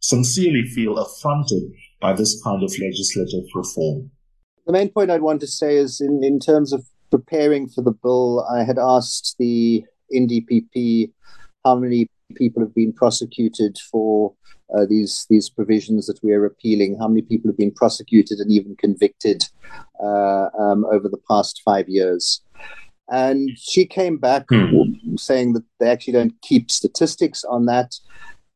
sincerely 0.00 0.62
feel 0.62 0.98
affronted 0.98 1.62
by 2.00 2.12
this 2.12 2.40
kind 2.42 2.62
of 2.62 2.72
legislative 2.80 3.44
reform? 3.54 4.10
The 4.66 4.72
main 4.72 4.88
point 4.88 5.10
I'd 5.10 5.22
want 5.22 5.40
to 5.42 5.46
say 5.46 5.76
is 5.76 6.00
in, 6.00 6.24
in 6.24 6.40
terms 6.40 6.72
of 6.72 6.84
preparing 7.10 7.68
for 7.68 7.82
the 7.82 7.92
bill, 7.92 8.44
I 8.52 8.64
had 8.64 8.78
asked 8.78 9.36
the 9.38 9.84
NDPP 10.14 11.12
how 11.64 11.76
many 11.76 12.08
people 12.34 12.62
have 12.62 12.74
been 12.74 12.92
prosecuted 12.92 13.78
for 13.90 14.34
uh, 14.74 14.86
these 14.88 15.26
these 15.28 15.48
provisions 15.48 16.06
that 16.06 16.18
we 16.22 16.32
are 16.32 16.40
repealing? 16.40 16.96
How 16.98 17.08
many 17.08 17.22
people 17.22 17.50
have 17.50 17.58
been 17.58 17.72
prosecuted 17.72 18.38
and 18.38 18.50
even 18.50 18.76
convicted 18.76 19.44
uh, 20.02 20.48
um, 20.58 20.84
over 20.86 21.08
the 21.08 21.20
past 21.28 21.62
five 21.64 21.88
years? 21.88 22.42
And 23.08 23.50
she 23.56 23.86
came 23.86 24.18
back 24.18 24.46
hmm. 24.48 25.16
saying 25.16 25.52
that 25.52 25.64
they 25.78 25.88
actually 25.88 26.14
don't 26.14 26.34
keep 26.42 26.70
statistics 26.72 27.44
on 27.44 27.66
that, 27.66 27.94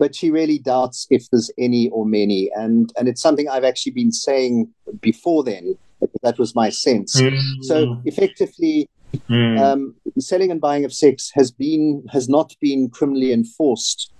but 0.00 0.16
she 0.16 0.32
really 0.32 0.58
doubts 0.58 1.06
if 1.08 1.30
there's 1.30 1.52
any 1.56 1.88
or 1.90 2.04
many. 2.04 2.50
And 2.54 2.92
and 2.98 3.08
it's 3.08 3.22
something 3.22 3.48
I've 3.48 3.64
actually 3.64 3.92
been 3.92 4.12
saying 4.12 4.68
before 5.00 5.44
then. 5.44 5.76
That 6.22 6.38
was 6.38 6.54
my 6.54 6.70
sense. 6.70 7.20
Mm. 7.20 7.62
So 7.62 8.00
effectively, 8.06 8.88
Mm. 9.28 9.60
Um, 9.60 9.94
selling 10.18 10.50
and 10.50 10.60
buying 10.60 10.84
of 10.84 10.92
sex 10.92 11.30
has 11.34 11.50
been 11.50 12.04
has 12.12 12.28
not 12.28 12.54
been 12.60 12.88
criminally 12.88 13.32
enforced 13.32 14.12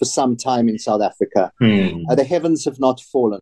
for 0.00 0.06
some 0.06 0.34
time 0.34 0.66
in 0.68 0.78
South 0.78 1.02
Africa. 1.02 1.52
Mm. 1.60 2.04
Uh, 2.10 2.14
the 2.14 2.24
heavens 2.24 2.64
have 2.64 2.80
not 2.80 3.00
fallen. 3.12 3.40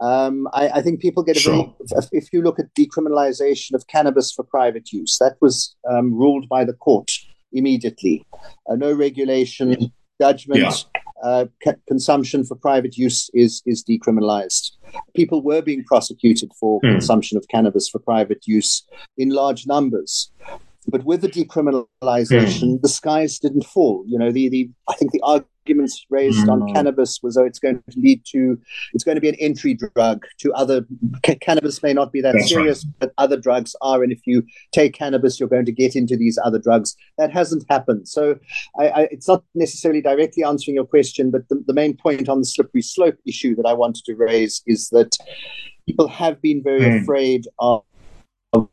Um, 0.00 0.48
I, 0.54 0.70
I, 0.76 0.82
think 0.82 1.00
people 1.00 1.22
get 1.22 1.36
a 1.36 1.40
sure. 1.40 1.74
very. 1.90 2.06
If 2.12 2.32
you 2.32 2.40
look 2.40 2.58
at 2.58 2.74
decriminalization 2.74 3.74
of 3.74 3.86
cannabis 3.86 4.32
for 4.32 4.42
private 4.42 4.90
use, 4.90 5.18
that 5.20 5.36
was 5.42 5.76
um, 5.90 6.14
ruled 6.14 6.48
by 6.48 6.64
the 6.64 6.72
court 6.72 7.10
immediately. 7.52 8.24
Uh, 8.66 8.76
no 8.76 8.94
regulation, 8.94 9.92
judgment, 10.18 10.86
yeah. 11.22 11.22
uh, 11.22 11.44
consumption 11.86 12.46
for 12.46 12.54
private 12.54 12.96
use 12.96 13.28
is 13.34 13.62
is 13.66 13.84
decriminalized. 13.84 14.70
People 15.14 15.42
were 15.42 15.60
being 15.60 15.84
prosecuted 15.84 16.50
for 16.58 16.80
mm. 16.80 16.92
consumption 16.92 17.36
of 17.36 17.46
cannabis 17.48 17.86
for 17.86 17.98
private 17.98 18.46
use 18.46 18.82
in 19.18 19.28
large 19.28 19.66
numbers. 19.66 20.32
But 20.86 21.04
with 21.04 21.20
the 21.20 21.28
decriminalization, 21.28 22.62
mm. 22.62 22.80
the 22.80 22.88
skies 22.88 23.38
didn't 23.38 23.66
fall. 23.66 24.02
You 24.06 24.18
know, 24.18 24.32
the, 24.32 24.48
the 24.48 24.70
I 24.88 24.94
think 24.94 25.12
the 25.12 25.20
arguments 25.22 26.06
raised 26.08 26.46
mm. 26.46 26.50
on 26.50 26.72
cannabis 26.72 27.20
was, 27.22 27.36
oh, 27.36 27.44
it's 27.44 27.58
going 27.58 27.82
to 27.90 28.00
lead 28.00 28.22
to, 28.32 28.58
it's 28.94 29.04
going 29.04 29.16
to 29.16 29.20
be 29.20 29.28
an 29.28 29.34
entry 29.36 29.74
drug 29.74 30.24
to 30.38 30.52
other. 30.54 30.86
Ca- 31.24 31.36
cannabis 31.36 31.82
may 31.82 31.92
not 31.92 32.12
be 32.12 32.22
that 32.22 32.32
That's 32.32 32.48
serious, 32.48 32.84
right. 32.84 32.94
but 32.98 33.12
other 33.18 33.36
drugs 33.36 33.76
are. 33.82 34.02
And 34.02 34.10
if 34.10 34.26
you 34.26 34.42
take 34.72 34.94
cannabis, 34.94 35.38
you're 35.38 35.50
going 35.50 35.66
to 35.66 35.72
get 35.72 35.94
into 35.94 36.16
these 36.16 36.38
other 36.42 36.58
drugs. 36.58 36.96
That 37.18 37.30
hasn't 37.30 37.66
happened. 37.68 38.08
So 38.08 38.38
I, 38.78 38.88
I, 38.88 39.00
it's 39.10 39.28
not 39.28 39.44
necessarily 39.54 40.00
directly 40.00 40.42
answering 40.44 40.76
your 40.76 40.86
question, 40.86 41.30
but 41.30 41.48
the, 41.50 41.62
the 41.66 41.74
main 41.74 41.94
point 41.96 42.28
on 42.28 42.38
the 42.40 42.46
slippery 42.46 42.82
slope 42.82 43.18
issue 43.26 43.54
that 43.56 43.66
I 43.66 43.74
wanted 43.74 44.04
to 44.06 44.14
raise 44.14 44.62
is 44.66 44.88
that 44.90 45.16
people 45.86 46.08
have 46.08 46.40
been 46.40 46.62
very 46.62 46.80
mm. 46.80 47.02
afraid 47.02 47.46
of 47.58 47.80
of 47.80 47.84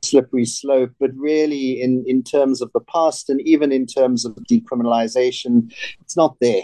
slippery 0.02 0.46
slope, 0.46 0.92
but 1.00 1.12
really 1.16 1.82
in, 1.82 2.04
in 2.08 2.24
terms 2.24 2.62
of 2.62 2.72
the 2.74 2.82
past 2.82 3.30
and 3.30 3.42
even 3.42 3.72
in 3.72 3.86
terms 3.86 4.26
of 4.26 4.36
decriminalization, 4.50 5.72
it's 6.02 6.18
not 6.18 6.38
there. 6.42 6.64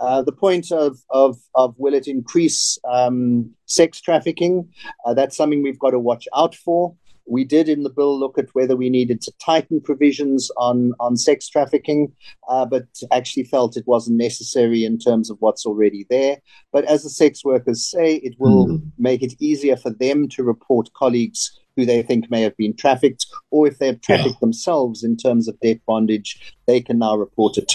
Uh, 0.00 0.22
the 0.22 0.32
point 0.32 0.70
of, 0.70 0.98
of, 1.10 1.36
of 1.56 1.74
will 1.78 1.94
it 1.94 2.06
increase 2.06 2.78
um, 2.88 3.50
sex 3.66 4.00
trafficking? 4.00 4.68
Uh, 5.04 5.14
that's 5.14 5.36
something 5.36 5.62
we've 5.62 5.80
got 5.80 5.90
to 5.90 5.98
watch 5.98 6.28
out 6.36 6.54
for. 6.54 6.94
We 7.26 7.42
did 7.42 7.70
in 7.70 7.84
the 7.84 7.90
bill 7.90 8.20
look 8.20 8.38
at 8.38 8.50
whether 8.52 8.76
we 8.76 8.90
needed 8.90 9.22
to 9.22 9.32
tighten 9.42 9.80
provisions 9.80 10.50
on, 10.58 10.92
on 11.00 11.16
sex 11.16 11.48
trafficking, 11.48 12.12
uh, 12.48 12.66
but 12.66 12.86
actually 13.10 13.44
felt 13.44 13.78
it 13.78 13.86
wasn't 13.86 14.18
necessary 14.18 14.84
in 14.84 14.98
terms 14.98 15.30
of 15.30 15.38
what's 15.40 15.64
already 15.64 16.06
there. 16.10 16.36
But 16.70 16.84
as 16.84 17.02
the 17.02 17.10
sex 17.10 17.42
workers 17.42 17.90
say, 17.90 18.16
it 18.16 18.34
will 18.38 18.68
mm. 18.68 18.82
make 18.98 19.22
it 19.22 19.34
easier 19.40 19.76
for 19.76 19.90
them 19.90 20.28
to 20.28 20.44
report 20.44 20.92
colleagues 20.92 21.58
who 21.76 21.84
they 21.84 22.02
think 22.02 22.30
may 22.30 22.42
have 22.42 22.56
been 22.56 22.76
trafficked, 22.76 23.26
or 23.50 23.66
if 23.66 23.78
they 23.78 23.86
have 23.86 24.00
trafficked 24.00 24.36
yeah. 24.36 24.40
themselves 24.40 25.02
in 25.02 25.16
terms 25.16 25.48
of 25.48 25.58
debt 25.60 25.80
bondage, 25.86 26.54
they 26.66 26.80
can 26.80 26.98
now 26.98 27.16
report 27.16 27.58
it. 27.58 27.74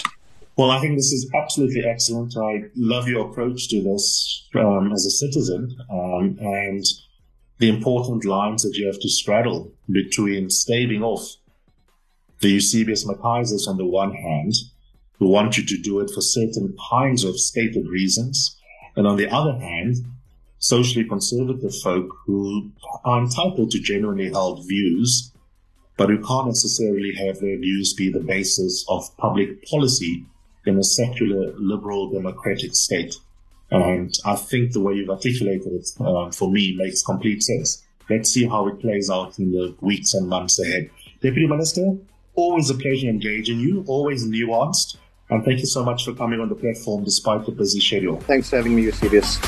Well, 0.56 0.70
I 0.70 0.80
think 0.80 0.96
this 0.96 1.12
is 1.12 1.30
absolutely 1.34 1.84
excellent. 1.84 2.36
I 2.36 2.64
love 2.76 3.08
your 3.08 3.30
approach 3.30 3.68
to 3.68 3.82
this 3.82 4.46
um, 4.54 4.92
as 4.92 5.06
a 5.06 5.10
citizen 5.10 5.74
um, 5.90 6.36
and 6.40 6.84
the 7.58 7.68
important 7.68 8.24
lines 8.24 8.62
that 8.62 8.76
you 8.76 8.86
have 8.86 9.00
to 9.00 9.08
straddle 9.08 9.72
between 9.90 10.50
staving 10.50 11.02
off 11.02 11.36
the 12.40 12.50
Eusebius 12.50 13.06
McKaisers 13.06 13.68
on 13.68 13.76
the 13.76 13.86
one 13.86 14.12
hand, 14.14 14.54
who 15.18 15.28
want 15.28 15.58
you 15.58 15.64
to 15.66 15.76
do 15.76 16.00
it 16.00 16.10
for 16.10 16.22
certain 16.22 16.74
kinds 16.90 17.22
of 17.22 17.38
stated 17.38 17.86
reasons, 17.86 18.56
and 18.96 19.06
on 19.06 19.16
the 19.16 19.30
other 19.30 19.58
hand, 19.58 19.96
socially 20.60 21.04
conservative 21.04 21.74
folk 21.82 22.06
who 22.26 22.70
are 23.04 23.22
entitled 23.22 23.70
to 23.70 23.80
genuinely 23.80 24.30
held 24.30 24.66
views, 24.68 25.32
but 25.96 26.10
who 26.10 26.22
can't 26.22 26.46
necessarily 26.46 27.12
have 27.14 27.40
their 27.40 27.58
views 27.58 27.94
be 27.94 28.10
the 28.10 28.20
basis 28.20 28.84
of 28.88 29.04
public 29.16 29.64
policy 29.66 30.24
in 30.66 30.78
a 30.78 30.84
secular, 30.84 31.52
liberal, 31.56 32.10
democratic 32.10 32.74
state. 32.74 33.16
And 33.70 34.12
I 34.24 34.36
think 34.36 34.72
the 34.72 34.80
way 34.80 34.94
you've 34.94 35.10
articulated 35.10 35.72
it 35.72 35.88
uh, 36.00 36.30
for 36.30 36.50
me 36.50 36.76
makes 36.76 37.02
complete 37.02 37.42
sense. 37.42 37.82
Let's 38.10 38.30
see 38.30 38.46
how 38.46 38.66
it 38.68 38.80
plays 38.80 39.08
out 39.08 39.38
in 39.38 39.52
the 39.52 39.74
weeks 39.80 40.12
and 40.12 40.28
months 40.28 40.60
ahead. 40.60 40.90
Deputy 41.22 41.46
Minister, 41.46 41.96
always 42.34 42.68
a 42.68 42.74
pleasure 42.74 43.08
engaging 43.08 43.60
you, 43.60 43.84
always 43.86 44.26
nuanced. 44.26 44.96
And 45.30 45.44
thank 45.44 45.60
you 45.60 45.66
so 45.66 45.84
much 45.84 46.04
for 46.04 46.12
coming 46.12 46.40
on 46.40 46.48
the 46.48 46.56
platform 46.56 47.04
despite 47.04 47.46
the 47.46 47.52
busy 47.52 47.80
schedule. 47.80 48.20
Thanks 48.20 48.50
for 48.50 48.56
having 48.56 48.74
me, 48.74 48.82
Eusebius. 48.82 49.38